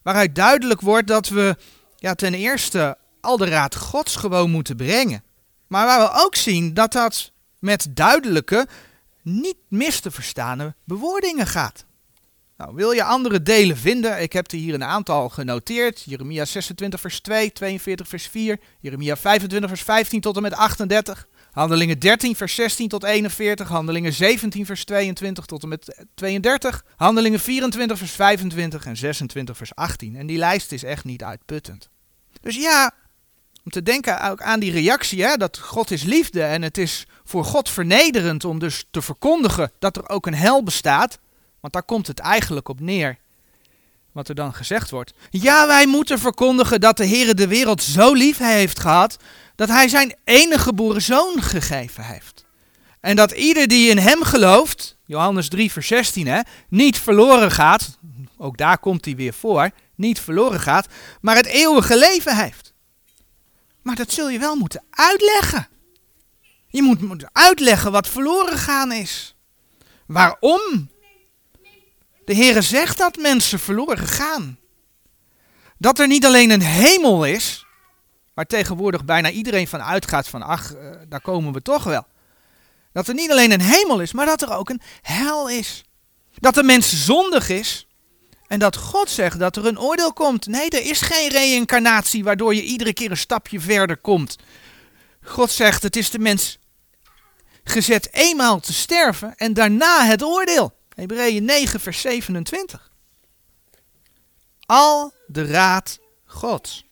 waaruit 0.03 0.35
duidelijk 0.35 0.81
wordt 0.81 1.07
dat 1.07 1.29
we 1.29 1.57
ja, 1.97 2.15
ten 2.15 2.35
eerste 2.35 2.99
al 3.21 3.37
de 3.37 3.47
raad 3.47 3.77
Gods 3.77 4.17
gewoon 4.17 4.51
moeten 4.51 4.77
brengen. 4.77 5.25
Maar 5.67 5.87
waar 5.87 6.01
we 6.01 6.25
ook 6.25 6.35
zien 6.35 6.75
dat 6.75 6.93
dat 6.93 7.33
met 7.59 7.87
duidelijke, 7.91 8.67
niet 9.23 9.57
mis 9.69 10.01
te 10.01 10.11
verstaande 10.11 10.75
bewoordingen 10.85 11.47
gaat. 11.47 11.85
Nou, 12.57 12.75
wil 12.75 12.91
je 12.91 13.05
andere 13.05 13.43
delen 13.43 13.77
vinden? 13.77 14.23
Ik 14.23 14.33
heb 14.33 14.51
er 14.51 14.59
hier 14.59 14.75
een 14.75 14.85
aantal 14.85 15.29
genoteerd. 15.29 16.03
Jeremia 16.07 16.45
26 16.45 17.01
vers 17.01 17.21
2, 17.21 17.53
42 17.53 18.09
vers 18.09 18.27
4, 18.27 18.59
Jeremia 18.81 19.17
25 19.17 19.71
vers 19.71 19.83
15 19.83 20.21
tot 20.21 20.37
en 20.37 20.43
met 20.43 20.55
38. 20.55 21.27
Handelingen 21.53 21.99
13 21.99 22.37
vers 22.37 22.55
16 22.55 22.89
tot 22.89 23.05
41, 23.05 23.69
Handelingen 23.69 24.13
17 24.13 24.67
vers 24.67 24.85
22 24.85 25.47
tot 25.47 25.63
en 25.63 25.69
met 25.69 26.05
32, 26.15 26.85
Handelingen 26.97 27.41
24 27.41 27.99
vers 27.99 28.11
25 28.11 28.87
en 28.87 28.97
26 28.97 29.57
vers 29.57 29.75
18. 29.75 30.17
En 30.17 30.27
die 30.27 30.39
lijst 30.39 30.73
is 30.73 30.83
echt 30.83 31.05
niet 31.05 31.25
uitputtend. 31.25 31.89
Dus 32.41 32.57
ja, 32.57 32.93
om 33.65 33.71
te 33.71 33.83
denken 33.83 34.31
ook 34.31 34.43
aan 34.43 34.61
die 34.61 34.73
reactie, 34.73 35.25
hè, 35.25 35.37
dat 35.37 35.59
God 35.59 35.91
is 35.91 36.03
liefde 36.03 36.43
en 36.43 36.63
het 36.63 36.79
is 36.79 37.07
voor 37.25 37.45
God 37.45 37.71
vernederend 37.71 38.45
om 38.45 38.59
dus 38.59 38.87
te 38.91 39.03
verkondigen 39.03 39.71
dat 39.79 39.97
er 39.97 40.09
ook 40.09 40.27
een 40.27 40.35
hel 40.35 40.63
bestaat. 40.63 41.19
Want 41.61 41.73
daar 41.73 41.83
komt 41.83 42.07
het 42.07 42.19
eigenlijk 42.19 42.69
op 42.69 42.81
neer. 42.81 43.19
Wat 44.13 44.29
er 44.29 44.35
dan 44.35 44.55
gezegd 44.55 44.91
wordt. 44.91 45.13
Ja, 45.31 45.67
wij 45.67 45.87
moeten 45.87 46.19
verkondigen 46.19 46.81
dat 46.81 46.97
de 46.97 47.05
Heer 47.05 47.35
de 47.35 47.47
wereld 47.47 47.83
zo 47.83 48.13
lief 48.13 48.39
heeft 48.39 48.81
gehad. 48.81 49.17
dat 49.55 49.69
hij 49.69 49.89
zijn 49.89 50.15
enige 50.25 50.63
geboren 50.63 51.03
zoon 51.03 51.43
gegeven 51.43 52.05
heeft. 52.05 52.45
En 53.01 53.17
dat 53.17 53.31
ieder 53.31 53.69
die 53.69 53.91
in 53.91 53.99
hem 53.99 54.23
gelooft. 54.23 54.97
Johannes 55.05 55.49
3, 55.49 55.73
vers 55.73 55.87
16, 55.87 56.27
hè, 56.27 56.41
niet 56.69 56.99
verloren 56.99 57.51
gaat. 57.51 57.99
Ook 58.39 58.57
daar 58.57 58.79
komt 58.79 59.05
hij 59.05 59.17
weer 59.17 59.35
voor. 59.35 59.71
Niet 59.95 60.21
verloren 60.21 60.61
gaat, 60.61 60.87
maar 61.21 61.37
het 61.37 61.47
eeuwige 61.47 61.99
leven 61.99 62.37
heeft. 62.37 62.73
Maar 63.83 63.97
dat 63.97 64.13
zul 64.13 64.31
je 64.31 64.39
wel 64.39 64.57
moeten 64.57 64.85
uitleggen. 64.91 65.69
Je 66.69 66.83
moet, 66.83 67.01
moet 67.01 67.25
uitleggen 67.33 67.93
wat 67.93 68.09
verloren 68.09 68.59
gaan 68.59 68.93
is. 68.93 69.37
Waarom 70.07 70.91
de 72.27 72.35
Heere 72.35 72.63
zegt 72.63 72.99
dat 72.99 73.17
mensen 73.17 73.59
verloren 73.59 74.07
gaan. 74.07 74.59
Dat 75.79 75.99
er 75.99 76.07
niet 76.07 76.27
alleen 76.27 76.51
een 76.51 76.63
hemel 76.63 77.25
is, 77.25 77.67
waar 78.35 78.47
tegenwoordig 78.47 79.05
bijna 79.05 79.31
iedereen 79.31 79.69
van 79.69 79.83
uitgaat 79.83 80.29
van 80.29 80.43
ach, 80.43 80.75
eh, 80.75 80.91
daar 81.09 81.21
komen 81.21 81.53
we 81.53 81.63
toch 81.63 81.85
wel. 81.85 82.07
Dat 82.93 83.09
er 83.09 83.15
niet 83.15 83.31
alleen 83.31 83.53
een 83.53 83.61
hemel 83.61 84.01
is, 84.01 84.13
maar 84.13 84.27
dat 84.27 84.43
er 84.43 84.53
ook 84.53 84.71
een 84.71 84.81
hel 85.03 85.49
is. 85.49 85.85
Dat 86.35 86.55
de 86.55 86.63
mens 86.63 87.05
zondig 87.05 87.49
is 87.49 87.87
En 88.47 88.59
dat 88.59 88.77
God 88.77 89.11
zegt 89.11 89.39
dat 89.39 89.57
er 89.57 89.67
een 89.67 89.81
oordeel 89.81 90.13
komt. 90.13 90.47
Nee, 90.47 90.71
er 90.71 90.87
is 90.87 91.01
geen 91.01 91.29
reïncarnatie 91.29 92.25
waardoor 92.25 92.55
je 92.55 92.63
iedere 92.63 92.93
keer 92.93 93.11
een 93.11 93.17
stapje 93.17 93.61
verder 93.61 93.97
komt. 93.97 94.37
God 95.23 95.51
zegt 95.51 95.83
het 95.83 95.97
is 95.97 96.11
de 96.11 96.19
mens 96.19 96.59
gezet 97.65 98.09
eenmaal 98.13 98.61
te 98.61 98.73
sterven 98.73 99.35
en 99.37 99.55
daarna 99.55 100.05
het 100.05 100.23
oordeel. 100.23 100.76
Hebreeën 100.97 101.45
9 101.45 101.81
vers 101.81 102.01
27. 102.01 102.91
Al 104.67 105.13
de 105.27 105.45
raad 105.47 105.99
Gods. 106.25 106.85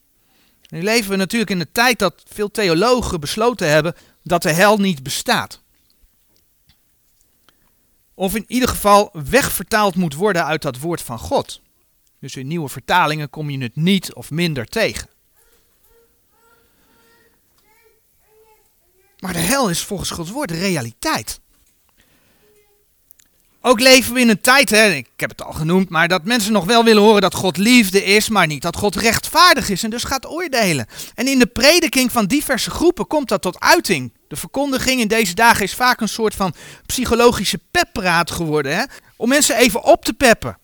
Nu 0.68 0.82
leven 0.82 1.10
we 1.10 1.16
natuurlijk 1.16 1.50
in 1.50 1.58
de 1.58 1.72
tijd 1.72 1.98
dat 1.98 2.22
veel 2.26 2.50
theologen 2.50 3.20
besloten 3.20 3.68
hebben 3.68 3.94
dat 4.22 4.42
de 4.42 4.52
hel 4.52 4.76
niet 4.76 5.02
bestaat. 5.02 5.60
Of 8.14 8.34
in 8.34 8.44
ieder 8.46 8.68
geval 8.68 9.10
wegvertaald 9.12 9.94
moet 9.94 10.14
worden 10.14 10.44
uit 10.44 10.62
dat 10.62 10.78
woord 10.78 11.02
van 11.02 11.18
God. 11.18 11.60
Dus 12.18 12.36
in 12.36 12.46
nieuwe 12.46 12.68
vertalingen 12.68 13.30
kom 13.30 13.50
je 13.50 13.58
het 13.58 13.76
niet 13.76 14.14
of 14.14 14.30
minder 14.30 14.66
tegen. 14.66 15.08
Maar 19.18 19.32
de 19.32 19.38
hel 19.38 19.70
is 19.70 19.82
volgens 19.82 20.10
Gods 20.10 20.30
woord 20.30 20.50
realiteit. 20.50 21.40
Ook 23.66 23.80
leven 23.80 24.14
we 24.14 24.20
in 24.20 24.28
een 24.28 24.40
tijd, 24.40 24.70
hè, 24.70 24.90
ik 24.90 25.08
heb 25.16 25.30
het 25.30 25.42
al 25.42 25.52
genoemd, 25.52 25.88
maar 25.88 26.08
dat 26.08 26.24
mensen 26.24 26.52
nog 26.52 26.64
wel 26.64 26.84
willen 26.84 27.02
horen 27.02 27.20
dat 27.20 27.34
God 27.34 27.56
liefde 27.56 28.04
is, 28.04 28.28
maar 28.28 28.46
niet 28.46 28.62
dat 28.62 28.76
God 28.76 28.96
rechtvaardig 28.96 29.68
is 29.68 29.82
en 29.82 29.90
dus 29.90 30.04
gaat 30.04 30.26
oordelen. 30.26 30.86
En 31.14 31.28
in 31.28 31.38
de 31.38 31.46
prediking 31.46 32.12
van 32.12 32.26
diverse 32.26 32.70
groepen 32.70 33.06
komt 33.06 33.28
dat 33.28 33.42
tot 33.42 33.60
uiting. 33.60 34.12
De 34.28 34.36
verkondiging 34.36 35.00
in 35.00 35.08
deze 35.08 35.34
dagen 35.34 35.64
is 35.64 35.74
vaak 35.74 36.00
een 36.00 36.08
soort 36.08 36.34
van 36.34 36.54
psychologische 36.86 37.60
peppraat 37.70 38.30
geworden, 38.30 38.76
hè, 38.76 38.84
om 39.16 39.28
mensen 39.28 39.56
even 39.56 39.84
op 39.84 40.04
te 40.04 40.12
peppen. 40.12 40.58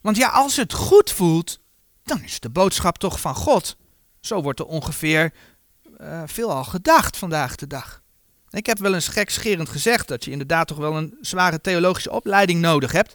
Want 0.00 0.16
ja, 0.16 0.28
als 0.28 0.56
het 0.56 0.72
goed 0.72 1.10
voelt, 1.10 1.58
dan 2.04 2.22
is 2.22 2.40
de 2.40 2.50
boodschap 2.50 2.98
toch 2.98 3.20
van 3.20 3.34
God. 3.34 3.76
Zo 4.20 4.42
wordt 4.42 4.60
er 4.60 4.66
ongeveer 4.66 5.32
uh, 6.00 6.22
veelal 6.26 6.64
gedacht 6.64 7.16
vandaag 7.16 7.54
de 7.54 7.66
dag. 7.66 8.01
Ik 8.52 8.66
heb 8.66 8.78
wel 8.78 8.94
eens 8.94 9.08
gekscherend 9.08 9.68
gezegd 9.68 10.08
dat 10.08 10.24
je 10.24 10.30
inderdaad 10.30 10.66
toch 10.66 10.76
wel 10.76 10.96
een 10.96 11.16
zware 11.20 11.60
theologische 11.60 12.10
opleiding 12.10 12.60
nodig 12.60 12.92
hebt. 12.92 13.14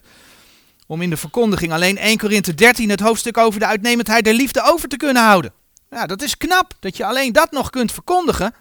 Om 0.86 1.02
in 1.02 1.10
de 1.10 1.16
verkondiging 1.16 1.72
alleen 1.72 1.98
1 1.98 2.18
Korinthe 2.18 2.54
13 2.54 2.90
het 2.90 3.00
hoofdstuk 3.00 3.36
over 3.36 3.60
de 3.60 3.66
uitnemendheid 3.66 4.24
der 4.24 4.34
liefde 4.34 4.62
over 4.62 4.88
te 4.88 4.96
kunnen 4.96 5.22
houden. 5.22 5.52
Ja, 5.90 6.06
dat 6.06 6.22
is 6.22 6.36
knap 6.36 6.72
dat 6.80 6.96
je 6.96 7.04
alleen 7.04 7.32
dat 7.32 7.50
nog 7.50 7.70
kunt 7.70 7.92
verkondigen. 7.92 8.54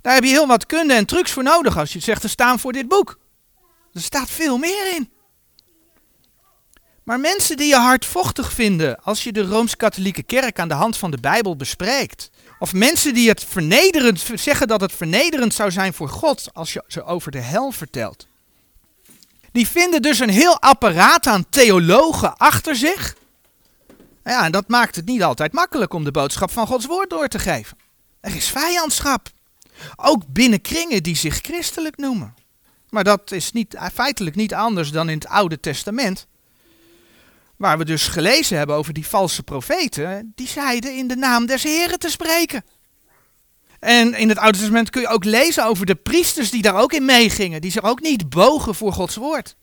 Daar 0.00 0.14
heb 0.14 0.24
je 0.24 0.30
heel 0.30 0.46
wat 0.46 0.66
kunde 0.66 0.94
en 0.94 1.06
trucs 1.06 1.32
voor 1.32 1.42
nodig 1.42 1.78
als 1.78 1.92
je 1.92 2.00
zegt 2.00 2.20
te 2.20 2.28
staan 2.28 2.58
voor 2.58 2.72
dit 2.72 2.88
boek. 2.88 3.18
Er 3.92 4.00
staat 4.00 4.30
veel 4.30 4.58
meer 4.58 4.94
in. 4.94 5.10
Maar 7.02 7.20
mensen 7.20 7.56
die 7.56 7.68
je 7.68 7.76
hardvochtig 7.76 8.52
vinden 8.52 9.02
als 9.02 9.24
je 9.24 9.32
de 9.32 9.42
Rooms-Katholieke 9.42 10.22
Kerk 10.22 10.58
aan 10.58 10.68
de 10.68 10.74
hand 10.74 10.96
van 10.96 11.10
de 11.10 11.20
Bijbel 11.20 11.56
bespreekt, 11.56 12.30
of 12.58 12.72
mensen 12.72 13.14
die 13.14 13.28
het 13.28 13.44
vernederend 13.44 14.24
zeggen 14.34 14.68
dat 14.68 14.80
het 14.80 14.92
vernederend 14.92 15.54
zou 15.54 15.70
zijn 15.70 15.94
voor 15.94 16.08
God 16.08 16.48
als 16.52 16.72
je 16.72 16.84
ze 16.86 17.04
over 17.04 17.30
de 17.30 17.40
hel 17.40 17.70
vertelt. 17.70 18.26
Die 19.52 19.68
vinden 19.68 20.02
dus 20.02 20.18
een 20.18 20.30
heel 20.30 20.60
apparaat 20.60 21.26
aan 21.26 21.48
theologen 21.50 22.36
achter 22.36 22.76
zich. 22.76 23.16
Ja, 24.24 24.44
en 24.44 24.52
dat 24.52 24.68
maakt 24.68 24.96
het 24.96 25.06
niet 25.06 25.22
altijd 25.22 25.52
makkelijk 25.52 25.92
om 25.92 26.04
de 26.04 26.10
boodschap 26.10 26.50
van 26.50 26.66
Gods 26.66 26.86
woord 26.86 27.10
door 27.10 27.28
te 27.28 27.38
geven. 27.38 27.76
Er 28.20 28.36
is 28.36 28.48
vijandschap. 28.48 29.28
Ook 29.96 30.22
binnen 30.26 30.60
kringen 30.60 31.02
die 31.02 31.16
zich 31.16 31.38
christelijk 31.42 31.96
noemen. 31.96 32.34
Maar 32.90 33.04
dat 33.04 33.32
is 33.32 33.52
niet, 33.52 33.76
feitelijk 33.92 34.36
niet 34.36 34.54
anders 34.54 34.90
dan 34.90 35.08
in 35.08 35.18
het 35.18 35.26
Oude 35.26 35.60
Testament. 35.60 36.26
Waar 37.56 37.78
we 37.78 37.84
dus 37.84 38.08
gelezen 38.08 38.58
hebben 38.58 38.76
over 38.76 38.92
die 38.92 39.06
valse 39.06 39.42
profeten, 39.42 40.32
die 40.34 40.48
zeiden 40.48 40.96
in 40.96 41.08
de 41.08 41.16
naam 41.16 41.46
des 41.46 41.62
Heren 41.62 41.98
te 41.98 42.10
spreken. 42.10 42.64
En 43.78 44.14
in 44.14 44.28
het 44.28 44.38
Oude 44.38 44.58
Testament 44.58 44.90
kun 44.90 45.00
je 45.00 45.08
ook 45.08 45.24
lezen 45.24 45.64
over 45.64 45.86
de 45.86 45.94
priesters 45.94 46.50
die 46.50 46.62
daar 46.62 46.80
ook 46.80 46.92
in 46.92 47.04
meegingen, 47.04 47.60
die 47.60 47.70
zich 47.70 47.82
ook 47.82 48.00
niet 48.00 48.28
bogen 48.28 48.74
voor 48.74 48.92
Gods 48.92 49.16
woord. 49.16 49.56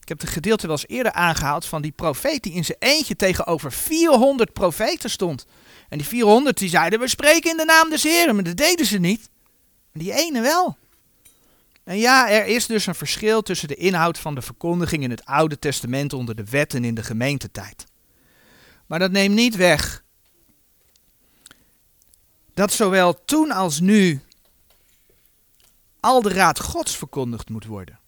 Ik 0.00 0.08
heb 0.08 0.20
het 0.20 0.30
gedeelte 0.30 0.66
wel 0.66 0.76
eens 0.76 0.88
eerder 0.88 1.12
aangehaald 1.12 1.66
van 1.66 1.82
die 1.82 1.92
profeet 1.92 2.42
die 2.42 2.52
in 2.52 2.64
zijn 2.64 2.78
eentje 2.80 3.16
tegenover 3.16 3.72
400 3.72 4.52
profeten 4.52 5.10
stond. 5.10 5.46
En 5.88 5.98
die 5.98 6.06
400 6.06 6.58
die 6.58 6.68
zeiden, 6.68 7.00
we 7.00 7.08
spreken 7.08 7.50
in 7.50 7.56
de 7.56 7.64
naam 7.64 7.90
des 7.90 8.02
Heren, 8.02 8.34
maar 8.34 8.44
dat 8.44 8.56
deden 8.56 8.86
ze 8.86 8.98
niet. 8.98 9.28
Die 9.92 10.12
ene 10.12 10.40
wel. 10.40 10.76
En 11.84 11.98
ja, 11.98 12.30
er 12.30 12.46
is 12.46 12.66
dus 12.66 12.86
een 12.86 12.94
verschil 12.94 13.42
tussen 13.42 13.68
de 13.68 13.74
inhoud 13.74 14.18
van 14.18 14.34
de 14.34 14.42
verkondiging 14.42 15.02
in 15.02 15.10
het 15.10 15.24
Oude 15.24 15.58
Testament 15.58 16.12
onder 16.12 16.34
de 16.34 16.44
wetten 16.44 16.84
in 16.84 16.94
de 16.94 17.02
gemeentetijd. 17.02 17.84
Maar 18.86 18.98
dat 18.98 19.10
neemt 19.10 19.34
niet 19.34 19.56
weg 19.56 20.04
dat 22.54 22.72
zowel 22.72 23.24
toen 23.24 23.50
als 23.50 23.80
nu 23.80 24.20
al 26.00 26.22
de 26.22 26.28
raad 26.28 26.60
Gods 26.60 26.96
verkondigd 26.96 27.48
moet 27.48 27.64
worden. 27.64 28.00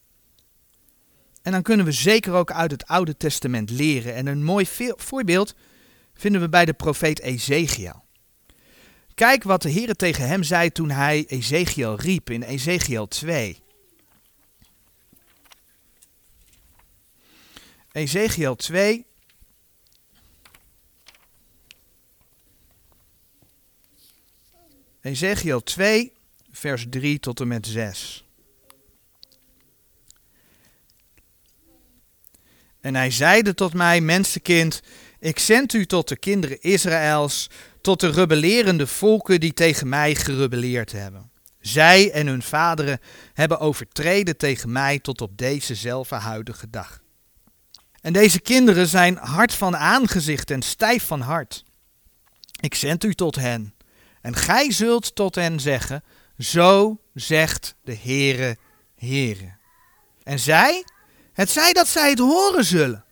En 1.43 1.53
dan 1.53 1.63
kunnen 1.63 1.87
we 1.87 1.93
zeker 1.93 2.33
ook 2.33 2.53
uit 2.53 2.71
het 2.71 2.87
Oude 2.87 3.17
Testament 3.17 3.71
leren. 3.71 4.15
En 4.15 4.27
een 4.27 4.45
mooi 4.45 4.67
voorbeeld 4.97 5.55
vinden 6.15 6.41
we 6.41 6.49
bij 6.49 6.65
de 6.65 6.73
profeet 6.73 7.21
Ezekiel. 7.21 8.05
Kijk 9.15 9.43
wat 9.43 9.63
de 9.63 9.69
Heer 9.69 9.95
tegen 9.95 10.29
hem 10.29 10.43
zei 10.43 10.71
toen 10.71 10.91
hij 10.91 11.25
Ezekiel 11.29 11.97
riep 11.97 12.31
in 12.31 12.43
Ezekiel 12.43 13.09
2. 13.09 13.64
Ezekiel 17.95 18.57
2. 18.57 19.07
Ezekiel 25.01 25.63
2, 25.63 26.13
vers 26.51 26.87
3 26.91 27.21
tot 27.21 27.41
en 27.41 27.49
met 27.49 27.67
6. 27.67 28.25
En 32.81 32.95
hij 32.95 33.11
zeide 33.11 33.55
tot 33.55 33.75
mij, 33.75 34.01
mensenkind, 34.01 34.83
ik 35.19 35.39
zend 35.39 35.73
u 35.73 35.87
tot 35.87 36.09
de 36.09 36.17
kinderen 36.17 36.61
Israëls, 36.61 37.51
tot 37.81 38.01
de 38.01 38.11
rebellerende 38.11 38.87
volken 38.87 39.41
die 39.41 39.53
tegen 39.53 39.89
mij 39.89 40.15
gerebelleerd 40.15 40.93
hebben. 40.93 41.31
Zij 41.61 42.11
en 42.11 42.27
hun 42.27 42.43
vaderen 42.43 43.01
hebben 43.35 43.59
overtreden 43.59 44.37
tegen 44.37 44.73
mij 44.73 44.99
tot 44.99 45.21
op 45.21 45.39
dezezelfde 45.39 46.15
huidige 46.15 46.71
dag. 46.71 47.04
En 48.05 48.13
deze 48.13 48.41
kinderen 48.41 48.89
zijn 48.89 49.17
hard 49.17 49.55
van 49.55 49.77
aangezicht 49.77 50.51
en 50.51 50.63
stijf 50.63 51.07
van 51.07 51.21
hart. 51.21 51.65
Ik 52.61 52.75
zend 52.75 53.05
u 53.05 53.15
tot 53.15 53.37
hen. 53.37 53.75
En 54.21 54.37
gij 54.37 54.73
zult 54.73 55.15
tot 55.15 55.35
hen 55.35 55.61
zeggen, 55.61 56.05
zo 56.39 57.01
zegt 57.15 57.75
de 57.83 57.97
Heere, 58.03 58.57
Heere. 58.97 59.57
En 60.23 60.39
zij, 60.39 60.85
het 61.33 61.51
zij 61.51 61.73
dat 61.73 61.89
zij 61.89 62.11
het 62.11 62.19
horen 62.19 62.65
zullen, 62.65 63.05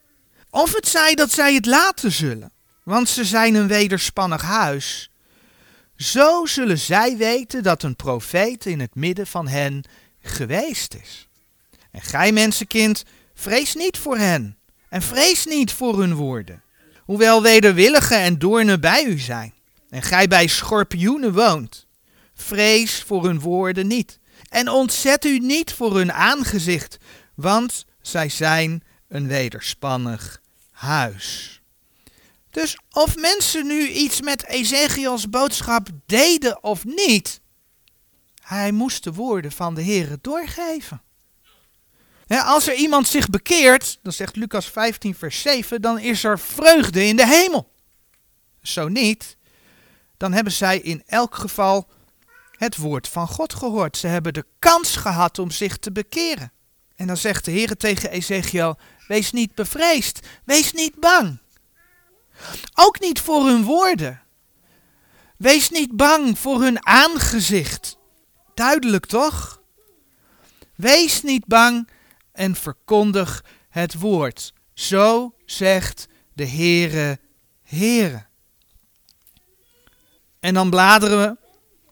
of 0.50 0.74
het 0.74 0.88
zij 0.88 1.14
dat 1.14 1.30
zij 1.30 1.54
het 1.54 1.66
laten 1.66 2.12
zullen, 2.12 2.52
want 2.82 3.08
ze 3.08 3.24
zijn 3.24 3.54
een 3.54 3.68
wederspannig 3.68 4.42
huis. 4.42 5.10
Zo 5.96 6.46
zullen 6.46 6.78
zij 6.78 7.16
weten 7.16 7.62
dat 7.62 7.82
een 7.82 7.96
profeet 7.96 8.66
in 8.66 8.80
het 8.80 8.94
midden 8.94 9.26
van 9.26 9.48
hen 9.48 9.84
geweest 10.20 10.94
is. 10.94 11.28
En 11.90 12.00
gij 12.00 12.32
mensenkind, 12.32 13.02
vrees 13.34 13.74
niet 13.74 13.98
voor 13.98 14.16
hen, 14.16 14.56
en 14.92 15.02
vrees 15.02 15.46
niet 15.46 15.72
voor 15.72 15.98
hun 15.98 16.14
woorden, 16.14 16.62
hoewel 17.04 17.42
wederwillige 17.42 18.14
en 18.14 18.38
doornen 18.38 18.80
bij 18.80 19.04
u 19.04 19.18
zijn, 19.18 19.54
en 19.88 20.02
gij 20.02 20.28
bij 20.28 20.46
schorpioenen 20.46 21.32
woont. 21.32 21.86
Vrees 22.34 23.02
voor 23.02 23.24
hun 23.24 23.40
woorden 23.40 23.86
niet, 23.86 24.18
en 24.48 24.68
ontzet 24.68 25.24
u 25.24 25.38
niet 25.38 25.72
voor 25.72 25.96
hun 25.96 26.12
aangezicht, 26.12 26.96
want 27.34 27.84
zij 28.00 28.28
zijn 28.28 28.82
een 29.08 29.28
wederspannig 29.28 30.40
huis. 30.70 31.60
Dus 32.50 32.78
of 32.90 33.16
mensen 33.16 33.66
nu 33.66 33.88
iets 33.88 34.20
met 34.20 34.46
Ezekiels 34.46 35.28
boodschap 35.28 35.88
deden 36.06 36.62
of 36.62 36.84
niet, 36.84 37.40
hij 38.42 38.72
moest 38.72 39.04
de 39.04 39.12
woorden 39.12 39.52
van 39.52 39.74
de 39.74 39.82
Heer 39.82 40.16
doorgeven 40.20 41.02
als 42.40 42.68
er 42.68 42.74
iemand 42.74 43.08
zich 43.08 43.28
bekeert, 43.28 43.98
dan 44.02 44.12
zegt 44.12 44.36
Lucas 44.36 44.66
15, 44.66 45.14
vers 45.14 45.40
7, 45.40 45.82
dan 45.82 45.98
is 45.98 46.24
er 46.24 46.38
vreugde 46.38 47.04
in 47.04 47.16
de 47.16 47.26
hemel. 47.26 47.72
Zo 48.62 48.88
niet, 48.88 49.36
dan 50.16 50.32
hebben 50.32 50.52
zij 50.52 50.78
in 50.78 51.02
elk 51.06 51.34
geval 51.34 51.88
het 52.50 52.76
woord 52.76 53.08
van 53.08 53.28
God 53.28 53.54
gehoord. 53.54 53.96
Ze 53.96 54.06
hebben 54.06 54.32
de 54.32 54.46
kans 54.58 54.96
gehad 54.96 55.38
om 55.38 55.50
zich 55.50 55.76
te 55.76 55.92
bekeren. 55.92 56.52
En 56.96 57.06
dan 57.06 57.16
zegt 57.16 57.44
de 57.44 57.50
Heer 57.50 57.76
tegen 57.76 58.10
Ezekiel, 58.10 58.78
wees 59.08 59.32
niet 59.32 59.54
bevreesd, 59.54 60.26
wees 60.44 60.72
niet 60.72 61.00
bang. 61.00 61.38
Ook 62.74 63.00
niet 63.00 63.20
voor 63.20 63.46
hun 63.46 63.64
woorden. 63.64 64.22
Wees 65.36 65.70
niet 65.70 65.96
bang 65.96 66.38
voor 66.38 66.62
hun 66.62 66.86
aangezicht. 66.86 67.96
Duidelijk 68.54 69.06
toch? 69.06 69.62
Wees 70.74 71.22
niet 71.22 71.46
bang 71.46 71.88
en 72.32 72.54
verkondig 72.54 73.44
het 73.68 73.94
woord. 73.94 74.52
Zo 74.74 75.34
zegt 75.44 76.08
de 76.32 76.46
Heere, 76.46 77.18
Heere. 77.62 78.26
En 80.40 80.54
dan 80.54 80.70
bladeren 80.70 81.20
we 81.20 81.36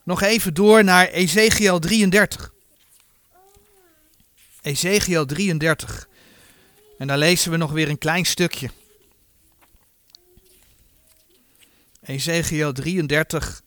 nog 0.02 0.22
even 0.22 0.54
door 0.54 0.84
naar 0.84 1.08
Ezekiel 1.08 1.78
33. 1.78 2.52
Ezekiel 4.62 5.26
33. 5.26 6.08
En 6.98 7.06
daar 7.06 7.18
lezen 7.18 7.50
we 7.50 7.56
nog 7.56 7.72
weer 7.72 7.88
een 7.88 7.98
klein 7.98 8.24
stukje. 8.24 8.70
Ezekiel 12.02 12.72
33, 12.72 13.62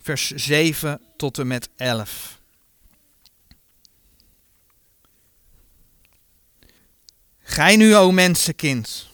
vers 0.00 0.30
7 0.30 1.00
tot 1.16 1.38
en 1.38 1.46
met 1.46 1.68
11. 1.76 2.42
Gij 7.54 7.76
nu, 7.76 7.96
o 7.96 8.12
mensenkind, 8.12 9.06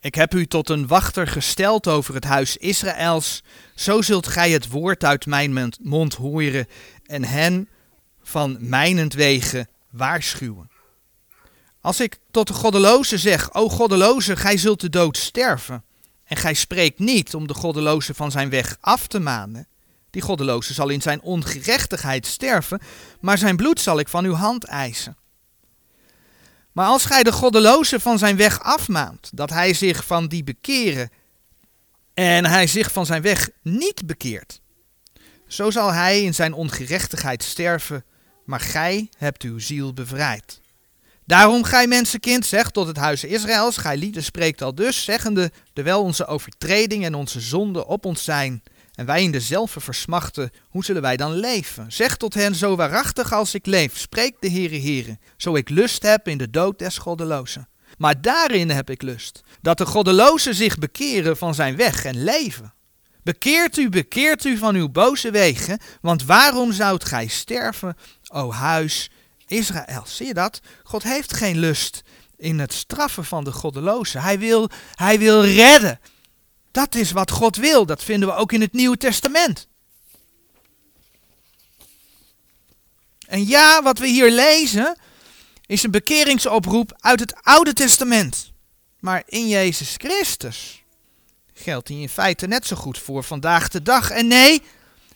ik 0.00 0.14
heb 0.14 0.34
u 0.34 0.46
tot 0.46 0.68
een 0.68 0.86
wachter 0.86 1.26
gesteld 1.26 1.86
over 1.86 2.14
het 2.14 2.24
huis 2.24 2.56
Israëls, 2.56 3.42
zo 3.74 4.02
zult 4.02 4.26
gij 4.26 4.50
het 4.50 4.68
woord 4.68 5.04
uit 5.04 5.26
mijn 5.26 5.74
mond 5.82 6.14
horen 6.14 6.66
en 7.06 7.24
hen 7.24 7.68
van 8.22 8.56
mijnentwege 8.60 9.68
waarschuwen. 9.90 10.70
Als 11.80 12.00
ik 12.00 12.18
tot 12.30 12.46
de 12.46 12.52
goddeloze 12.52 13.18
zeg, 13.18 13.54
o 13.54 13.68
goddeloze, 13.68 14.36
gij 14.36 14.56
zult 14.56 14.80
de 14.80 14.90
dood 14.90 15.16
sterven, 15.16 15.84
en 16.24 16.36
gij 16.36 16.54
spreekt 16.54 16.98
niet 16.98 17.34
om 17.34 17.46
de 17.46 17.54
goddeloze 17.54 18.14
van 18.14 18.30
zijn 18.30 18.50
weg 18.50 18.76
af 18.80 19.06
te 19.06 19.18
manen, 19.18 19.68
die 20.10 20.22
goddeloze 20.22 20.74
zal 20.74 20.88
in 20.88 21.02
zijn 21.02 21.22
ongerechtigheid 21.22 22.26
sterven, 22.26 22.80
maar 23.20 23.38
zijn 23.38 23.56
bloed 23.56 23.80
zal 23.80 23.98
ik 23.98 24.08
van 24.08 24.24
uw 24.24 24.34
hand 24.34 24.64
eisen. 24.64 25.16
Maar 26.76 26.86
als 26.86 27.04
gij 27.04 27.22
de 27.22 27.32
goddeloze 27.32 28.00
van 28.00 28.18
zijn 28.18 28.36
weg 28.36 28.62
afmaant, 28.62 29.30
dat 29.32 29.50
hij 29.50 29.74
zich 29.74 30.04
van 30.04 30.26
die 30.26 30.44
bekeren 30.44 31.10
en 32.14 32.44
hij 32.46 32.66
zich 32.66 32.92
van 32.92 33.06
zijn 33.06 33.22
weg 33.22 33.50
niet 33.62 34.06
bekeert, 34.06 34.60
zo 35.46 35.70
zal 35.70 35.92
hij 35.92 36.22
in 36.22 36.34
zijn 36.34 36.52
ongerechtigheid 36.52 37.42
sterven, 37.42 38.04
maar 38.44 38.60
gij 38.60 39.08
hebt 39.18 39.42
uw 39.42 39.58
ziel 39.58 39.92
bevrijd. 39.92 40.60
Daarom, 41.24 41.64
gij 41.64 41.86
mensenkind, 41.86 42.46
zegt 42.46 42.72
tot 42.72 42.86
het 42.86 42.96
huis 42.96 43.24
Israëls, 43.24 43.76
gij 43.76 43.96
lieden 43.96 44.22
spreekt 44.22 44.62
al 44.62 44.74
dus, 44.74 45.04
zeggende, 45.04 45.50
terwijl 45.72 46.02
onze 46.02 46.26
overtreding 46.26 47.04
en 47.04 47.14
onze 47.14 47.40
zonde 47.40 47.86
op 47.86 48.04
ons 48.04 48.24
zijn, 48.24 48.62
en 48.96 49.06
wij 49.06 49.22
in 49.22 49.30
dezelfde 49.30 49.80
versmachten, 49.80 50.50
hoe 50.68 50.84
zullen 50.84 51.02
wij 51.02 51.16
dan 51.16 51.32
leven? 51.32 51.92
Zeg 51.92 52.16
tot 52.16 52.34
hen, 52.34 52.54
zo 52.54 52.76
waarachtig 52.76 53.32
als 53.32 53.54
ik 53.54 53.66
leef, 53.66 53.98
spreekt 53.98 54.40
de 54.40 54.50
Heere 54.50 54.80
Heere, 54.80 55.18
zo 55.36 55.54
ik 55.54 55.68
lust 55.68 56.02
heb 56.02 56.28
in 56.28 56.38
de 56.38 56.50
dood 56.50 56.78
des 56.78 56.98
goddelozen. 56.98 57.68
Maar 57.98 58.20
daarin 58.20 58.70
heb 58.70 58.90
ik 58.90 59.02
lust, 59.02 59.42
dat 59.60 59.78
de 59.78 59.86
goddelozen 59.86 60.54
zich 60.54 60.78
bekeren 60.78 61.36
van 61.36 61.54
zijn 61.54 61.76
weg 61.76 62.04
en 62.04 62.24
leven. 62.24 62.74
Bekeert 63.22 63.76
u, 63.76 63.88
bekeert 63.88 64.44
u 64.44 64.56
van 64.56 64.74
uw 64.74 64.88
boze 64.88 65.30
wegen, 65.30 65.80
want 66.00 66.24
waarom 66.24 66.72
zoudt 66.72 67.04
gij 67.04 67.26
sterven, 67.26 67.96
o 68.28 68.52
huis 68.52 69.10
Israël? 69.46 70.02
Zie 70.06 70.26
je 70.26 70.34
dat? 70.34 70.60
God 70.82 71.02
heeft 71.02 71.32
geen 71.32 71.58
lust 71.58 72.02
in 72.36 72.58
het 72.58 72.72
straffen 72.72 73.24
van 73.24 73.44
de 73.44 73.52
goddelozen. 73.52 74.22
Hij 74.22 74.38
wil, 74.38 74.68
hij 74.94 75.18
wil 75.18 75.44
redden. 75.44 76.00
Dat 76.76 76.94
is 76.94 77.12
wat 77.12 77.30
God 77.30 77.56
wil. 77.56 77.86
Dat 77.86 78.04
vinden 78.04 78.28
we 78.28 78.34
ook 78.34 78.52
in 78.52 78.60
het 78.60 78.72
Nieuwe 78.72 78.96
Testament. 78.96 79.68
En 83.26 83.46
ja, 83.46 83.82
wat 83.82 83.98
we 83.98 84.06
hier 84.06 84.30
lezen 84.30 84.96
is 85.66 85.82
een 85.82 85.90
bekeringsoproep 85.90 86.96
uit 86.98 87.20
het 87.20 87.34
Oude 87.42 87.72
Testament. 87.72 88.52
Maar 89.00 89.22
in 89.26 89.48
Jezus 89.48 89.94
Christus 89.96 90.82
geldt 91.54 91.86
die 91.86 92.00
in 92.00 92.08
feite 92.08 92.46
net 92.46 92.66
zo 92.66 92.76
goed 92.76 92.98
voor 92.98 93.24
vandaag 93.24 93.68
de 93.68 93.82
dag. 93.82 94.10
En 94.10 94.26
nee, 94.26 94.62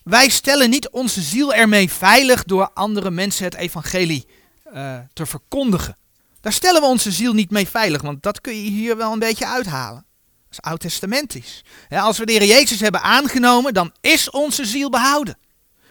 wij 0.02 0.28
stellen 0.28 0.70
niet 0.70 0.90
onze 0.90 1.20
ziel 1.20 1.54
ermee 1.54 1.90
veilig 1.90 2.44
door 2.44 2.70
andere 2.74 3.10
mensen 3.10 3.44
het 3.44 3.54
evangelie 3.54 4.26
uh, 4.74 4.98
te 5.12 5.26
verkondigen. 5.26 5.96
Daar 6.40 6.52
stellen 6.52 6.80
we 6.80 6.86
onze 6.86 7.10
ziel 7.10 7.32
niet 7.32 7.50
mee 7.50 7.68
veilig, 7.68 8.02
want 8.02 8.22
dat 8.22 8.40
kun 8.40 8.54
je 8.54 8.70
hier 8.70 8.96
wel 8.96 9.12
een 9.12 9.18
beetje 9.18 9.46
uithalen. 9.46 10.08
Dat 10.50 10.58
is 10.58 10.70
oud-testamentisch. 10.70 11.64
als 11.88 12.18
we 12.18 12.26
de 12.26 12.32
Heer 12.32 12.44
Jezus 12.44 12.80
hebben 12.80 13.02
aangenomen, 13.02 13.74
dan 13.74 13.92
is 14.00 14.30
onze 14.30 14.64
ziel 14.64 14.90
behouden. 14.90 15.38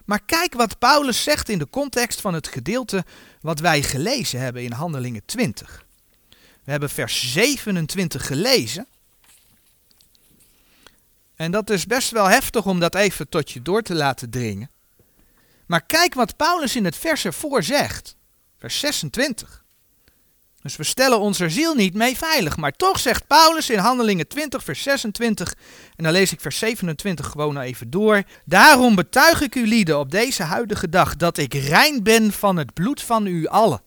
Maar 0.05 0.21
kijk 0.25 0.53
wat 0.53 0.79
Paulus 0.79 1.23
zegt 1.23 1.49
in 1.49 1.59
de 1.59 1.69
context 1.69 2.21
van 2.21 2.33
het 2.33 2.47
gedeelte 2.47 3.05
wat 3.41 3.59
wij 3.59 3.83
gelezen 3.83 4.39
hebben 4.39 4.63
in 4.63 4.71
Handelingen 4.71 5.25
20. 5.25 5.85
We 6.63 6.71
hebben 6.71 6.89
vers 6.89 7.31
27 7.31 8.27
gelezen. 8.27 8.87
En 11.35 11.51
dat 11.51 11.69
is 11.69 11.85
best 11.85 12.11
wel 12.11 12.25
heftig 12.25 12.65
om 12.65 12.79
dat 12.79 12.95
even 12.95 13.29
tot 13.29 13.51
je 13.51 13.61
door 13.61 13.81
te 13.81 13.95
laten 13.95 14.29
dringen. 14.29 14.69
Maar 15.65 15.85
kijk 15.85 16.13
wat 16.13 16.35
Paulus 16.35 16.75
in 16.75 16.85
het 16.85 16.95
vers 16.97 17.25
ervoor 17.25 17.63
zegt. 17.63 18.15
Vers 18.57 18.79
26. 18.79 19.58
Dus 20.61 20.75
we 20.75 20.83
stellen 20.83 21.19
onze 21.19 21.49
ziel 21.49 21.73
niet 21.73 21.93
mee 21.93 22.17
veilig. 22.17 22.57
Maar 22.57 22.71
toch 22.71 22.99
zegt 22.99 23.27
Paulus 23.27 23.69
in 23.69 23.77
Handelingen 23.77 24.27
20, 24.27 24.63
vers 24.63 24.83
26, 24.83 25.53
en 25.95 26.03
dan 26.03 26.13
lees 26.13 26.31
ik 26.31 26.41
vers 26.41 26.57
27 26.57 27.27
gewoon 27.27 27.59
even 27.59 27.89
door. 27.89 28.23
Daarom 28.45 28.95
betuig 28.95 29.41
ik 29.41 29.55
u 29.55 29.67
lieden 29.67 29.99
op 29.99 30.11
deze 30.11 30.43
huidige 30.43 30.89
dag 30.89 31.15
dat 31.15 31.37
ik 31.37 31.53
rein 31.53 32.03
ben 32.03 32.31
van 32.31 32.57
het 32.57 32.73
bloed 32.73 33.01
van 33.01 33.25
u 33.25 33.47
allen. 33.47 33.81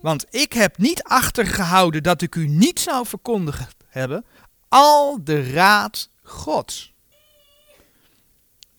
Want 0.00 0.26
ik 0.30 0.52
heb 0.52 0.78
niet 0.78 1.02
achtergehouden 1.02 2.02
dat 2.02 2.22
ik 2.22 2.34
u 2.34 2.48
niet 2.48 2.80
zou 2.80 3.06
verkondigd 3.06 3.76
hebben, 3.88 4.24
al 4.68 5.18
de 5.24 5.52
raad 5.52 6.10
Gods. 6.22 6.89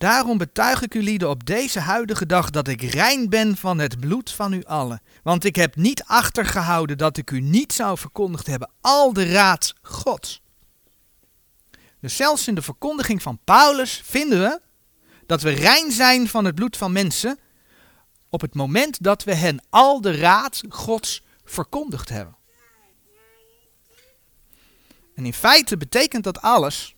Daarom 0.01 0.37
betuig 0.37 0.81
ik 0.81 0.93
u 0.93 1.03
lieden 1.03 1.29
op 1.29 1.45
deze 1.45 1.79
huidige 1.79 2.25
dag 2.25 2.49
dat 2.49 2.67
ik 2.67 2.81
rein 2.81 3.29
ben 3.29 3.57
van 3.57 3.79
het 3.79 3.99
bloed 3.99 4.31
van 4.31 4.53
u 4.53 4.63
allen. 4.63 5.01
Want 5.23 5.43
ik 5.43 5.55
heb 5.55 5.75
niet 5.75 6.03
achtergehouden 6.03 6.97
dat 6.97 7.17
ik 7.17 7.31
u 7.31 7.41
niet 7.41 7.73
zou 7.73 7.97
verkondigd 7.97 8.47
hebben 8.47 8.69
al 8.81 9.13
de 9.13 9.31
raad 9.31 9.73
Gods. 9.81 10.41
Dus 11.99 12.15
zelfs 12.15 12.47
in 12.47 12.55
de 12.55 12.61
verkondiging 12.61 13.21
van 13.21 13.39
Paulus 13.43 14.01
vinden 14.05 14.39
we 14.39 14.61
dat 15.25 15.41
we 15.41 15.49
rein 15.49 15.91
zijn 15.91 16.27
van 16.27 16.45
het 16.45 16.55
bloed 16.55 16.77
van 16.77 16.91
mensen 16.91 17.39
op 18.29 18.41
het 18.41 18.55
moment 18.55 19.03
dat 19.03 19.23
we 19.23 19.33
hen 19.33 19.63
al 19.69 20.01
de 20.01 20.17
raad 20.17 20.61
Gods 20.69 21.23
verkondigd 21.43 22.09
hebben. 22.09 22.35
En 25.15 25.25
in 25.25 25.33
feite 25.33 25.77
betekent 25.77 26.23
dat 26.23 26.41
alles 26.41 26.95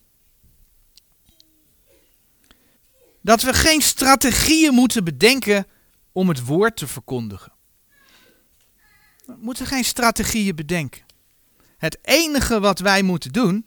dat 3.24 3.42
we 3.42 3.52
geen 3.52 3.82
strategieën 3.82 4.74
moeten 4.74 5.04
bedenken 5.04 5.66
om 6.12 6.28
het 6.28 6.44
woord 6.44 6.76
te 6.76 6.86
verkondigen. 6.86 7.52
We 9.26 9.34
moeten 9.38 9.66
geen 9.66 9.84
strategieën 9.84 10.54
bedenken. 10.54 11.02
Het 11.76 11.98
enige 12.02 12.60
wat 12.60 12.78
wij 12.78 13.02
moeten 13.02 13.32
doen, 13.32 13.66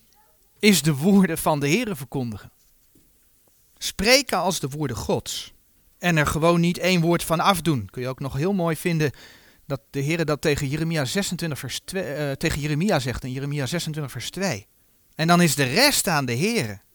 is 0.60 0.82
de 0.82 0.96
woorden 0.96 1.38
van 1.38 1.60
de 1.60 1.68
Heer 1.68 1.96
verkondigen. 1.96 2.52
Spreken 3.78 4.38
als 4.38 4.60
de 4.60 4.68
woorden 4.68 4.98
Gods. 4.98 5.54
En 6.00 6.18
er 6.18 6.28
gewoon 6.28 6.60
niet 6.60 6.78
één 6.78 7.02
woord 7.02 7.24
van 7.24 7.40
afdoen. 7.40 7.90
Kun 7.90 8.02
je 8.02 8.08
ook 8.08 8.20
nog 8.20 8.34
heel 8.34 8.54
mooi 8.54 8.76
vinden 8.76 9.12
dat 9.66 9.82
de 9.90 10.00
Heer 10.00 10.26
dat 10.26 10.42
tegen 10.42 10.68
Jeremia 10.68 11.06
26 11.06 11.60
vers 11.60 11.80
2, 11.80 12.04
uh, 12.04 12.32
tegen 12.32 12.62
Jeremia 12.62 13.00
zegt 13.00 13.24
in 13.24 13.32
Jeremia 13.32 13.66
26 13.66 14.12
vers 14.12 14.30
2. 14.30 14.68
En 15.16 15.28
dan 15.28 15.42
is 15.42 15.56
de 15.56 15.64
rest 15.64 16.08
aan 16.08 16.26
de 16.26 16.34
Heer. 16.34 16.86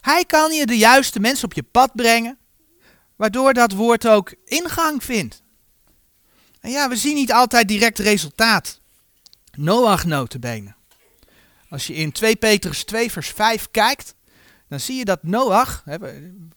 Hij 0.00 0.24
kan 0.24 0.52
je 0.52 0.66
de 0.66 0.76
juiste 0.76 1.20
mensen 1.20 1.44
op 1.44 1.52
je 1.52 1.62
pad 1.62 1.94
brengen, 1.94 2.38
waardoor 3.16 3.52
dat 3.52 3.72
woord 3.72 4.06
ook 4.06 4.34
ingang 4.44 5.04
vindt. 5.04 5.42
En 6.60 6.70
ja, 6.70 6.88
we 6.88 6.96
zien 6.96 7.14
niet 7.14 7.32
altijd 7.32 7.68
direct 7.68 7.98
resultaat. 7.98 8.80
Noach 9.56 10.04
notenbenen. 10.04 10.76
Als 11.70 11.86
je 11.86 11.94
in 11.94 12.12
2 12.12 12.36
Petrus 12.36 12.84
2 12.84 13.10
vers 13.10 13.28
5 13.28 13.70
kijkt, 13.70 14.14
dan 14.68 14.80
zie 14.80 14.96
je 14.96 15.04
dat 15.04 15.22
Noach, 15.22 15.84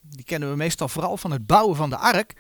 die 0.01 0.24
kennen 0.26 0.49
we 0.49 0.55
meestal 0.55 0.88
vooral 0.88 1.18
van 1.18 1.32
het 1.32 1.47
bouwen 1.47 1.76
van 1.76 1.89
de 1.89 1.97
ark, 1.97 2.34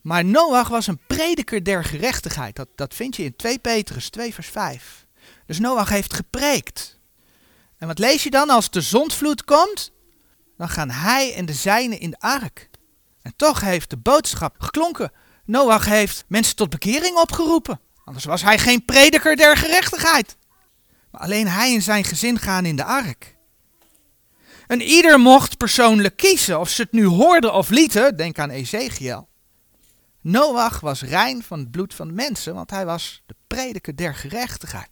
maar 0.00 0.24
Noach 0.24 0.68
was 0.68 0.86
een 0.86 1.00
prediker 1.06 1.64
der 1.64 1.84
gerechtigheid. 1.84 2.56
Dat, 2.56 2.68
dat 2.74 2.94
vind 2.94 3.16
je 3.16 3.24
in 3.24 3.36
2 3.36 3.58
Petrus 3.58 4.10
2 4.10 4.34
vers 4.34 4.48
5. 4.48 5.06
Dus 5.46 5.58
Noach 5.58 5.88
heeft 5.88 6.14
gepreekt. 6.14 6.98
En 7.78 7.86
wat 7.86 7.98
lees 7.98 8.22
je 8.22 8.30
dan 8.30 8.50
als 8.50 8.70
de 8.70 8.80
zondvloed 8.80 9.44
komt? 9.44 9.92
Dan 10.58 10.68
gaan 10.68 10.90
hij 10.90 11.34
en 11.34 11.46
de 11.46 11.52
zijnen 11.52 12.00
in 12.00 12.10
de 12.10 12.20
ark. 12.20 12.70
En 13.22 13.32
toch 13.36 13.60
heeft 13.60 13.90
de 13.90 13.96
boodschap 13.96 14.54
geklonken. 14.58 15.12
Noach 15.44 15.84
heeft 15.84 16.24
mensen 16.28 16.56
tot 16.56 16.70
bekering 16.70 17.16
opgeroepen. 17.16 17.80
Anders 18.04 18.24
was 18.24 18.42
hij 18.42 18.58
geen 18.58 18.84
prediker 18.84 19.36
der 19.36 19.56
gerechtigheid. 19.56 20.36
Maar 21.10 21.20
alleen 21.20 21.48
hij 21.48 21.74
en 21.74 21.82
zijn 21.82 22.04
gezin 22.04 22.38
gaan 22.38 22.64
in 22.64 22.76
de 22.76 22.84
ark. 22.84 23.36
En 24.66 24.80
ieder 24.80 25.20
mocht 25.20 25.56
persoonlijk 25.56 26.16
kiezen 26.16 26.60
of 26.60 26.68
ze 26.68 26.82
het 26.82 26.92
nu 26.92 27.06
hoorden 27.06 27.54
of 27.54 27.68
lieten. 27.68 28.16
Denk 28.16 28.38
aan 28.38 28.50
Ezekiel. 28.50 29.28
Noach 30.20 30.80
was 30.80 31.02
rein 31.02 31.42
van 31.42 31.58
het 31.58 31.70
bloed 31.70 31.94
van 31.94 32.14
mensen, 32.14 32.54
want 32.54 32.70
hij 32.70 32.84
was 32.84 33.22
de 33.26 33.34
prediker 33.46 33.96
der 33.96 34.14
gerechtigheid. 34.14 34.90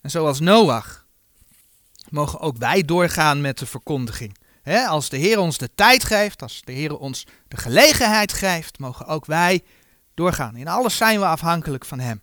En 0.00 0.10
zoals 0.10 0.40
Noach 0.40 1.06
mogen 2.08 2.40
ook 2.40 2.56
wij 2.56 2.82
doorgaan 2.82 3.40
met 3.40 3.58
de 3.58 3.66
verkondiging. 3.66 4.36
Als 4.74 5.08
de 5.08 5.16
Heer 5.16 5.38
ons 5.38 5.58
de 5.58 5.70
tijd 5.74 6.04
geeft, 6.04 6.42
als 6.42 6.62
de 6.64 6.72
Heer 6.72 6.96
ons 6.96 7.26
de 7.48 7.56
gelegenheid 7.56 8.32
geeft, 8.32 8.78
mogen 8.78 9.06
ook 9.06 9.26
wij 9.26 9.64
doorgaan. 10.14 10.56
In 10.56 10.68
alles 10.68 10.96
zijn 10.96 11.20
we 11.20 11.26
afhankelijk 11.26 11.84
van 11.84 11.98
Hem. 11.98 12.20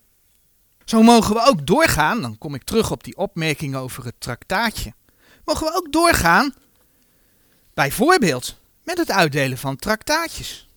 Zo 0.86 1.02
mogen 1.02 1.36
we 1.36 1.46
ook 1.46 1.68
doorgaan, 1.68 2.22
dan 2.22 2.38
kom 2.38 2.56
ik 2.56 2.64
terug 2.64 2.92
op 2.92 3.04
die 3.04 3.18
opmerking 3.18 3.76
over 3.76 4.06
het 4.06 4.16
traktaatje. 4.18 4.94
Mogen 5.46 5.68
we 5.68 5.76
ook 5.76 5.92
doorgaan, 5.92 6.54
bijvoorbeeld 7.74 8.60
met 8.84 8.98
het 8.98 9.12
uitdelen 9.12 9.58
van 9.58 9.76
traktaatjes. 9.76 10.68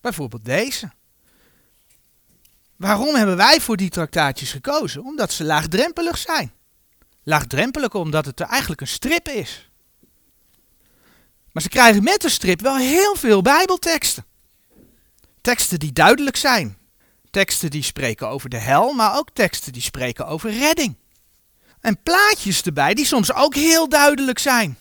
Bijvoorbeeld 0.00 0.44
deze. 0.44 0.90
Waarom 2.76 3.14
hebben 3.14 3.36
wij 3.36 3.60
voor 3.60 3.76
die 3.76 3.90
traktaatjes 3.90 4.50
gekozen? 4.50 5.04
Omdat 5.04 5.32
ze 5.32 5.44
laagdrempelig 5.44 6.18
zijn. 6.18 6.52
Laagdrempelig 7.22 7.94
omdat 7.94 8.26
het 8.26 8.40
er 8.40 8.46
eigenlijk 8.46 8.80
een 8.80 8.86
strip 8.86 9.28
is. 9.28 9.68
Maar 11.54 11.62
ze 11.62 11.68
krijgen 11.68 12.02
met 12.02 12.20
de 12.20 12.28
strip 12.28 12.60
wel 12.60 12.76
heel 12.76 13.16
veel 13.16 13.42
Bijbelteksten. 13.42 14.24
Teksten 15.40 15.78
die 15.78 15.92
duidelijk 15.92 16.36
zijn. 16.36 16.78
Teksten 17.30 17.70
die 17.70 17.82
spreken 17.82 18.28
over 18.28 18.48
de 18.48 18.58
hel, 18.58 18.92
maar 18.92 19.16
ook 19.16 19.30
teksten 19.32 19.72
die 19.72 19.82
spreken 19.82 20.26
over 20.26 20.50
redding. 20.50 20.96
En 21.80 22.02
plaatjes 22.02 22.62
erbij 22.62 22.94
die 22.94 23.04
soms 23.04 23.32
ook 23.32 23.54
heel 23.54 23.88
duidelijk 23.88 24.38
zijn. 24.38 24.76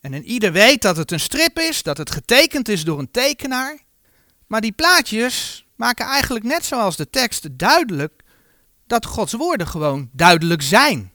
En 0.00 0.12
een 0.12 0.24
ieder 0.24 0.52
weet 0.52 0.82
dat 0.82 0.96
het 0.96 1.12
een 1.12 1.20
strip 1.20 1.58
is, 1.58 1.82
dat 1.82 1.98
het 1.98 2.10
getekend 2.10 2.68
is 2.68 2.84
door 2.84 2.98
een 2.98 3.10
tekenaar. 3.10 3.78
Maar 4.46 4.60
die 4.60 4.72
plaatjes 4.72 5.66
maken 5.76 6.06
eigenlijk 6.06 6.44
net 6.44 6.64
zoals 6.64 6.96
de 6.96 7.10
teksten 7.10 7.56
duidelijk 7.56 8.22
dat 8.86 9.06
Gods 9.06 9.32
woorden 9.32 9.66
gewoon 9.66 10.10
duidelijk 10.12 10.62
zijn. 10.62 11.12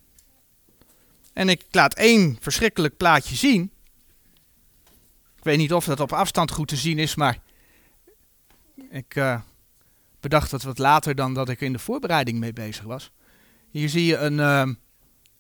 En 1.33 1.49
ik 1.49 1.61
laat 1.71 1.93
één 1.93 2.37
verschrikkelijk 2.41 2.97
plaatje 2.97 3.35
zien. 3.35 3.72
Ik 5.43 5.49
weet 5.49 5.57
niet 5.57 5.73
of 5.73 5.85
dat 5.85 5.99
op 5.99 6.13
afstand 6.13 6.51
goed 6.51 6.67
te 6.67 6.75
zien 6.75 6.99
is, 6.99 7.15
maar 7.15 7.39
ik 8.89 9.15
uh, 9.15 9.39
bedacht 10.19 10.51
dat 10.51 10.63
wat 10.63 10.77
later 10.77 11.15
dan 11.15 11.33
dat 11.33 11.49
ik 11.49 11.61
in 11.61 11.73
de 11.73 11.79
voorbereiding 11.79 12.39
mee 12.39 12.53
bezig 12.53 12.83
was. 12.83 13.11
Hier 13.69 13.89
zie 13.89 14.05
je 14.05 14.17
een, 14.17 14.37
uh, 14.37 14.75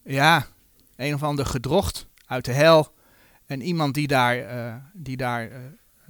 ja, 0.03 0.47
een 0.95 1.13
of 1.13 1.23
ander 1.23 1.45
gedrocht 1.45 2.07
uit 2.25 2.45
de 2.45 2.51
hel. 2.51 2.93
En 3.45 3.61
iemand 3.61 3.93
die 3.93 4.07
daar, 4.07 4.37
uh, 4.37 4.75
die 4.93 5.17
daar 5.17 5.51
uh, 5.51 5.57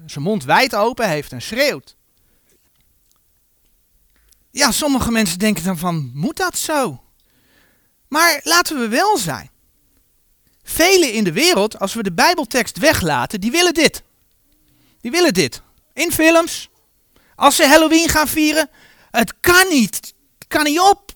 zijn 0.06 0.24
mond 0.24 0.44
wijd 0.44 0.76
open 0.76 1.10
heeft 1.10 1.32
en 1.32 1.42
schreeuwt. 1.42 1.96
Ja, 4.52 4.72
sommige 4.72 5.12
mensen 5.12 5.40
denken 5.40 5.64
dan 5.64 5.78
van, 5.78 6.12
moet 6.14 6.38
dat 6.38 6.58
zo? 6.58 7.04
Maar 8.08 8.40
laten 8.44 8.80
we 8.80 8.88
wel 8.88 9.18
zijn. 9.18 9.50
Velen 10.64 11.12
in 11.12 11.24
de 11.24 11.32
wereld, 11.32 11.80
als 11.80 11.94
we 11.94 12.04
de 12.04 12.14
Bijbeltekst 12.14 12.78
weglaten, 12.78 13.42
die 13.42 13.52
willen 13.52 13.74
dit. 13.74 14.04
Die 15.02 15.12
willen 15.12 15.34
dit. 15.34 15.62
In 15.94 16.12
films, 16.12 16.70
als 17.36 17.56
ze 17.56 17.68
Halloween 17.68 18.10
gaan 18.10 18.28
vieren, 18.28 18.70
het 19.12 19.34
kan 19.40 19.68
niet. 19.70 20.14
Het 20.40 20.48
kan 20.48 20.64
niet 20.64 20.80
op. 20.80 21.14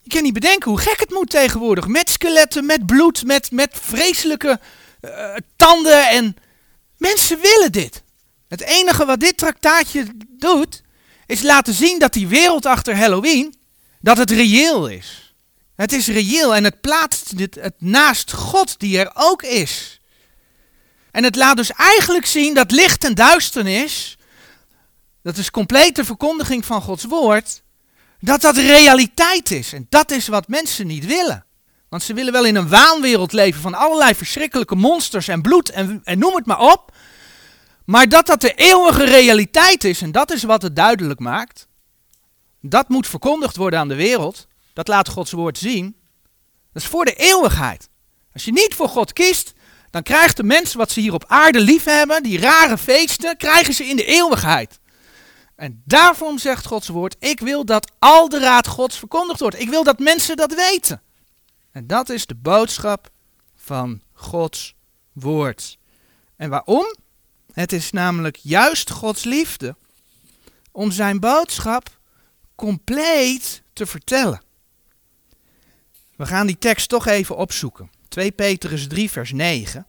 Je 0.00 0.10
kan 0.10 0.22
niet 0.22 0.32
bedenken 0.32 0.70
hoe 0.70 0.80
gek 0.80 1.00
het 1.00 1.10
moet 1.10 1.30
tegenwoordig. 1.30 1.86
Met 1.86 2.10
skeletten, 2.10 2.66
met 2.66 2.86
bloed, 2.86 3.24
met, 3.24 3.50
met 3.50 3.70
vreselijke 3.72 4.60
uh, 5.00 5.34
tanden. 5.56 6.08
En 6.08 6.36
mensen 6.96 7.40
willen 7.40 7.72
dit. 7.72 8.02
Het 8.48 8.60
enige 8.60 9.04
wat 9.04 9.20
dit 9.20 9.36
traktaatje 9.36 10.06
doet, 10.28 10.82
is 11.26 11.42
laten 11.42 11.74
zien 11.74 11.98
dat 11.98 12.12
die 12.12 12.28
wereld 12.28 12.66
achter 12.66 12.96
Halloween, 12.96 13.54
dat 14.00 14.16
het 14.16 14.30
reëel 14.30 14.88
is. 14.88 15.23
Het 15.76 15.92
is 15.92 16.06
reëel 16.06 16.54
en 16.54 16.64
het 16.64 16.80
plaatst 16.80 17.32
het, 17.36 17.54
het 17.54 17.74
naast 17.78 18.32
God 18.32 18.78
die 18.78 18.98
er 18.98 19.10
ook 19.14 19.42
is. 19.42 20.00
En 21.10 21.24
het 21.24 21.36
laat 21.36 21.56
dus 21.56 21.72
eigenlijk 21.72 22.26
zien 22.26 22.54
dat 22.54 22.70
licht 22.70 23.04
en 23.04 23.14
duisternis, 23.14 24.18
dat 25.22 25.36
is 25.36 25.50
complete 25.50 26.04
verkondiging 26.04 26.64
van 26.64 26.82
Gods 26.82 27.04
woord, 27.04 27.62
dat 28.20 28.40
dat 28.40 28.56
realiteit 28.56 29.50
is. 29.50 29.72
En 29.72 29.86
dat 29.88 30.10
is 30.10 30.28
wat 30.28 30.48
mensen 30.48 30.86
niet 30.86 31.06
willen. 31.06 31.44
Want 31.88 32.02
ze 32.02 32.14
willen 32.14 32.32
wel 32.32 32.44
in 32.44 32.56
een 32.56 32.68
waanwereld 32.68 33.32
leven 33.32 33.60
van 33.60 33.74
allerlei 33.74 34.14
verschrikkelijke 34.14 34.74
monsters 34.74 35.28
en 35.28 35.42
bloed 35.42 35.70
en 35.70 36.02
noem 36.18 36.34
het 36.34 36.46
maar 36.46 36.60
op. 36.60 36.92
Maar 37.84 38.08
dat 38.08 38.26
dat 38.26 38.40
de 38.40 38.54
eeuwige 38.54 39.04
realiteit 39.04 39.84
is, 39.84 40.02
en 40.02 40.12
dat 40.12 40.32
is 40.32 40.42
wat 40.42 40.62
het 40.62 40.76
duidelijk 40.76 41.20
maakt, 41.20 41.66
dat 42.60 42.88
moet 42.88 43.08
verkondigd 43.08 43.56
worden 43.56 43.78
aan 43.78 43.88
de 43.88 43.94
wereld. 43.94 44.46
Dat 44.74 44.88
laat 44.88 45.08
Gods 45.08 45.32
woord 45.32 45.58
zien. 45.58 45.96
Dat 46.72 46.82
is 46.82 46.88
voor 46.88 47.04
de 47.04 47.14
eeuwigheid. 47.14 47.88
Als 48.32 48.44
je 48.44 48.52
niet 48.52 48.74
voor 48.74 48.88
God 48.88 49.12
kiest, 49.12 49.52
dan 49.90 50.02
krijgt 50.02 50.36
de 50.36 50.42
mens 50.42 50.74
wat 50.74 50.90
ze 50.90 51.00
hier 51.00 51.12
op 51.12 51.24
aarde 51.26 51.60
lief 51.60 51.84
hebben, 51.84 52.22
die 52.22 52.38
rare 52.38 52.78
feesten, 52.78 53.36
krijgen 53.36 53.74
ze 53.74 53.84
in 53.84 53.96
de 53.96 54.04
eeuwigheid. 54.04 54.80
En 55.56 55.82
daarom 55.84 56.38
zegt 56.38 56.66
Gods 56.66 56.88
woord, 56.88 57.16
ik 57.18 57.40
wil 57.40 57.64
dat 57.64 57.92
al 57.98 58.28
de 58.28 58.38
raad 58.38 58.66
Gods 58.66 58.98
verkondigd 58.98 59.40
wordt. 59.40 59.60
Ik 59.60 59.68
wil 59.68 59.84
dat 59.84 59.98
mensen 59.98 60.36
dat 60.36 60.54
weten. 60.54 61.02
En 61.72 61.86
dat 61.86 62.08
is 62.08 62.26
de 62.26 62.34
boodschap 62.34 63.10
van 63.56 64.02
Gods 64.12 64.74
woord. 65.12 65.78
En 66.36 66.50
waarom? 66.50 66.96
Het 67.52 67.72
is 67.72 67.90
namelijk 67.90 68.36
juist 68.36 68.90
Gods 68.90 69.24
liefde 69.24 69.76
om 70.72 70.90
zijn 70.90 71.20
boodschap 71.20 71.98
compleet 72.54 73.62
te 73.72 73.86
vertellen. 73.86 74.42
We 76.16 76.26
gaan 76.26 76.46
die 76.46 76.58
tekst 76.58 76.88
toch 76.88 77.06
even 77.06 77.36
opzoeken. 77.36 77.90
2 78.08 78.32
Petrus 78.32 78.86
3, 78.86 79.10
vers 79.10 79.32
9. 79.32 79.86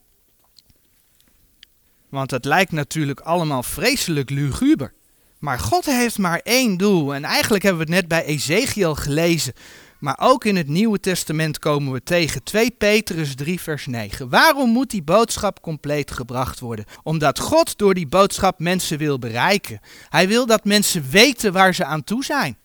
Want 2.09 2.31
het 2.31 2.45
lijkt 2.45 2.71
natuurlijk 2.71 3.19
allemaal 3.19 3.63
vreselijk 3.63 4.29
luguber. 4.29 4.93
Maar 5.39 5.59
God 5.59 5.85
heeft 5.85 6.17
maar 6.17 6.39
één 6.43 6.77
doel. 6.77 7.13
En 7.15 7.23
eigenlijk 7.23 7.63
hebben 7.63 7.85
we 7.85 7.93
het 7.93 8.01
net 8.01 8.09
bij 8.09 8.25
Ezekiel 8.25 8.95
gelezen. 8.95 9.53
Maar 9.99 10.17
ook 10.19 10.45
in 10.45 10.55
het 10.55 10.67
Nieuwe 10.67 10.99
Testament 10.99 11.59
komen 11.59 11.93
we 11.93 12.03
tegen 12.03 12.43
2 12.43 12.71
Petrus 12.71 13.35
3 13.35 13.61
vers 13.61 13.85
9. 13.85 14.29
Waarom 14.29 14.69
moet 14.69 14.89
die 14.89 15.03
boodschap 15.03 15.61
compleet 15.61 16.11
gebracht 16.11 16.59
worden? 16.59 16.85
Omdat 17.03 17.39
God 17.39 17.77
door 17.77 17.93
die 17.93 18.07
boodschap 18.07 18.59
mensen 18.59 18.97
wil 18.97 19.19
bereiken. 19.19 19.79
Hij 20.09 20.27
wil 20.27 20.45
dat 20.45 20.63
mensen 20.63 21.09
weten 21.09 21.53
waar 21.53 21.75
ze 21.75 21.85
aan 21.85 22.03
toe 22.03 22.23
zijn. 22.23 22.57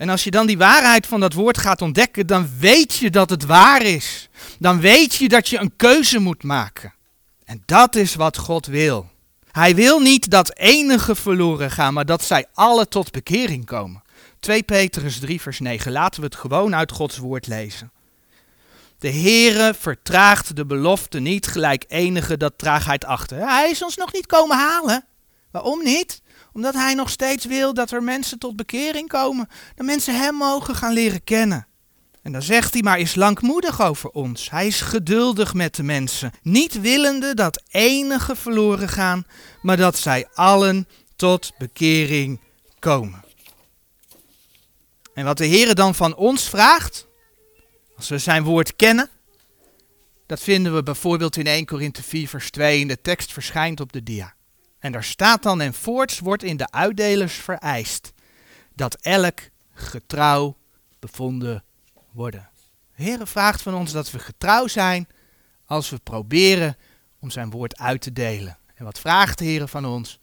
En 0.00 0.08
als 0.08 0.24
je 0.24 0.30
dan 0.30 0.46
die 0.46 0.58
waarheid 0.58 1.06
van 1.06 1.20
dat 1.20 1.32
woord 1.32 1.58
gaat 1.58 1.82
ontdekken, 1.82 2.26
dan 2.26 2.50
weet 2.58 2.94
je 2.94 3.10
dat 3.10 3.30
het 3.30 3.44
waar 3.44 3.82
is. 3.82 4.28
Dan 4.58 4.80
weet 4.80 5.14
je 5.14 5.28
dat 5.28 5.48
je 5.48 5.58
een 5.58 5.76
keuze 5.76 6.18
moet 6.18 6.42
maken. 6.42 6.94
En 7.44 7.62
dat 7.66 7.96
is 7.96 8.14
wat 8.14 8.38
God 8.38 8.66
wil. 8.66 9.10
Hij 9.50 9.74
wil 9.74 9.98
niet 9.98 10.30
dat 10.30 10.56
enige 10.56 11.14
verloren 11.14 11.70
gaan, 11.70 11.94
maar 11.94 12.04
dat 12.04 12.22
zij 12.22 12.46
alle 12.54 12.88
tot 12.88 13.10
bekering 13.10 13.64
komen. 13.66 14.02
2 14.38 14.62
Petrus 14.62 15.18
3 15.18 15.40
vers 15.40 15.58
9. 15.58 15.92
Laten 15.92 16.20
we 16.20 16.26
het 16.26 16.36
gewoon 16.36 16.74
uit 16.74 16.92
Gods 16.92 17.18
woord 17.18 17.46
lezen. 17.46 17.92
De 18.98 19.10
Heere 19.10 19.74
vertraagt 19.78 20.56
de 20.56 20.66
belofte 20.66 21.18
niet 21.18 21.46
gelijk 21.46 21.84
enige 21.88 22.36
dat 22.36 22.52
traagheid 22.56 23.04
achter. 23.04 23.38
Hij 23.38 23.70
is 23.70 23.82
ons 23.82 23.96
nog 23.96 24.12
niet 24.12 24.26
komen 24.26 24.56
halen. 24.56 25.04
Waarom 25.50 25.82
niet? 25.82 26.22
Omdat 26.52 26.74
hij 26.74 26.94
nog 26.94 27.10
steeds 27.10 27.44
wil 27.44 27.74
dat 27.74 27.90
er 27.90 28.02
mensen 28.02 28.38
tot 28.38 28.56
bekering 28.56 29.08
komen. 29.08 29.48
Dat 29.74 29.86
mensen 29.86 30.20
hem 30.20 30.34
mogen 30.34 30.74
gaan 30.74 30.92
leren 30.92 31.24
kennen. 31.24 31.66
En 32.22 32.32
dan 32.32 32.42
zegt 32.42 32.72
hij 32.72 32.82
maar 32.82 32.98
is 32.98 33.14
langmoedig 33.14 33.82
over 33.82 34.10
ons. 34.10 34.50
Hij 34.50 34.66
is 34.66 34.80
geduldig 34.80 35.54
met 35.54 35.74
de 35.74 35.82
mensen. 35.82 36.32
Niet 36.42 36.80
willende 36.80 37.34
dat 37.34 37.62
enige 37.70 38.36
verloren 38.36 38.88
gaan, 38.88 39.26
maar 39.62 39.76
dat 39.76 39.98
zij 39.98 40.28
allen 40.34 40.88
tot 41.16 41.52
bekering 41.58 42.40
komen. 42.78 43.24
En 45.14 45.24
wat 45.24 45.38
de 45.38 45.46
Heer 45.46 45.74
dan 45.74 45.94
van 45.94 46.14
ons 46.14 46.48
vraagt, 46.48 47.06
als 47.96 48.08
we 48.08 48.18
zijn 48.18 48.42
woord 48.42 48.76
kennen, 48.76 49.08
dat 50.26 50.40
vinden 50.40 50.74
we 50.74 50.82
bijvoorbeeld 50.82 51.36
in 51.36 51.46
1 51.46 51.64
Korinthe 51.64 52.02
4 52.02 52.28
vers 52.28 52.50
2 52.50 52.80
in 52.80 52.88
de 52.88 53.00
tekst 53.00 53.32
verschijnt 53.32 53.80
op 53.80 53.92
de 53.92 54.02
dia. 54.02 54.34
En 54.80 54.92
daar 54.92 55.04
staat 55.04 55.42
dan 55.42 55.60
en 55.60 55.74
voorts 55.74 56.18
wordt 56.18 56.42
in 56.42 56.56
de 56.56 56.70
uitdelers 56.70 57.34
vereist 57.34 58.12
dat 58.74 58.94
elk 58.94 59.40
getrouw 59.72 60.56
bevonden 60.98 61.64
worden. 62.12 62.48
De 62.96 63.02
Heer 63.02 63.26
vraagt 63.26 63.62
van 63.62 63.74
ons 63.74 63.92
dat 63.92 64.10
we 64.10 64.18
getrouw 64.18 64.66
zijn 64.66 65.08
als 65.64 65.90
we 65.90 65.98
proberen 65.98 66.76
om 67.18 67.30
zijn 67.30 67.50
woord 67.50 67.78
uit 67.78 68.00
te 68.00 68.12
delen. 68.12 68.58
En 68.74 68.84
wat 68.84 68.98
vraagt 68.98 69.38
de 69.38 69.44
Heer 69.44 69.68
van 69.68 69.86
ons? 69.86 70.18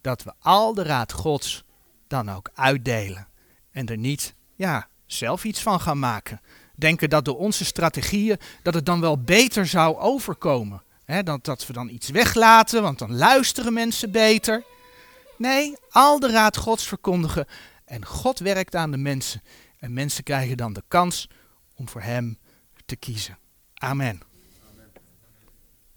Dat 0.00 0.22
we 0.22 0.32
al 0.38 0.74
de 0.74 0.82
raad 0.82 1.12
Gods 1.12 1.64
dan 2.06 2.30
ook 2.30 2.50
uitdelen. 2.54 3.28
En 3.70 3.86
er 3.86 3.96
niet 3.96 4.34
ja, 4.54 4.88
zelf 5.06 5.44
iets 5.44 5.60
van 5.60 5.80
gaan 5.80 5.98
maken. 5.98 6.40
Denken 6.74 7.10
dat 7.10 7.24
door 7.24 7.38
onze 7.38 7.64
strategieën 7.64 8.38
dat 8.62 8.74
het 8.74 8.86
dan 8.86 9.00
wel 9.00 9.18
beter 9.18 9.66
zou 9.66 9.96
overkomen. 9.96 10.82
Dat, 11.20 11.44
dat 11.44 11.66
we 11.66 11.72
dan 11.72 11.88
iets 11.88 12.08
weglaten, 12.08 12.82
want 12.82 12.98
dan 12.98 13.16
luisteren 13.16 13.72
mensen 13.72 14.10
beter. 14.10 14.64
Nee, 15.36 15.76
al 15.90 16.20
de 16.20 16.30
raad 16.30 16.56
Gods 16.56 16.86
verkondigen 16.86 17.46
En 17.84 18.06
God 18.06 18.38
werkt 18.38 18.74
aan 18.74 18.90
de 18.90 18.96
mensen. 18.96 19.42
En 19.78 19.92
mensen 19.92 20.24
krijgen 20.24 20.56
dan 20.56 20.72
de 20.72 20.82
kans 20.88 21.28
om 21.74 21.88
voor 21.88 22.02
Hem 22.02 22.38
te 22.84 22.96
kiezen. 22.96 23.38
Amen. 23.74 24.31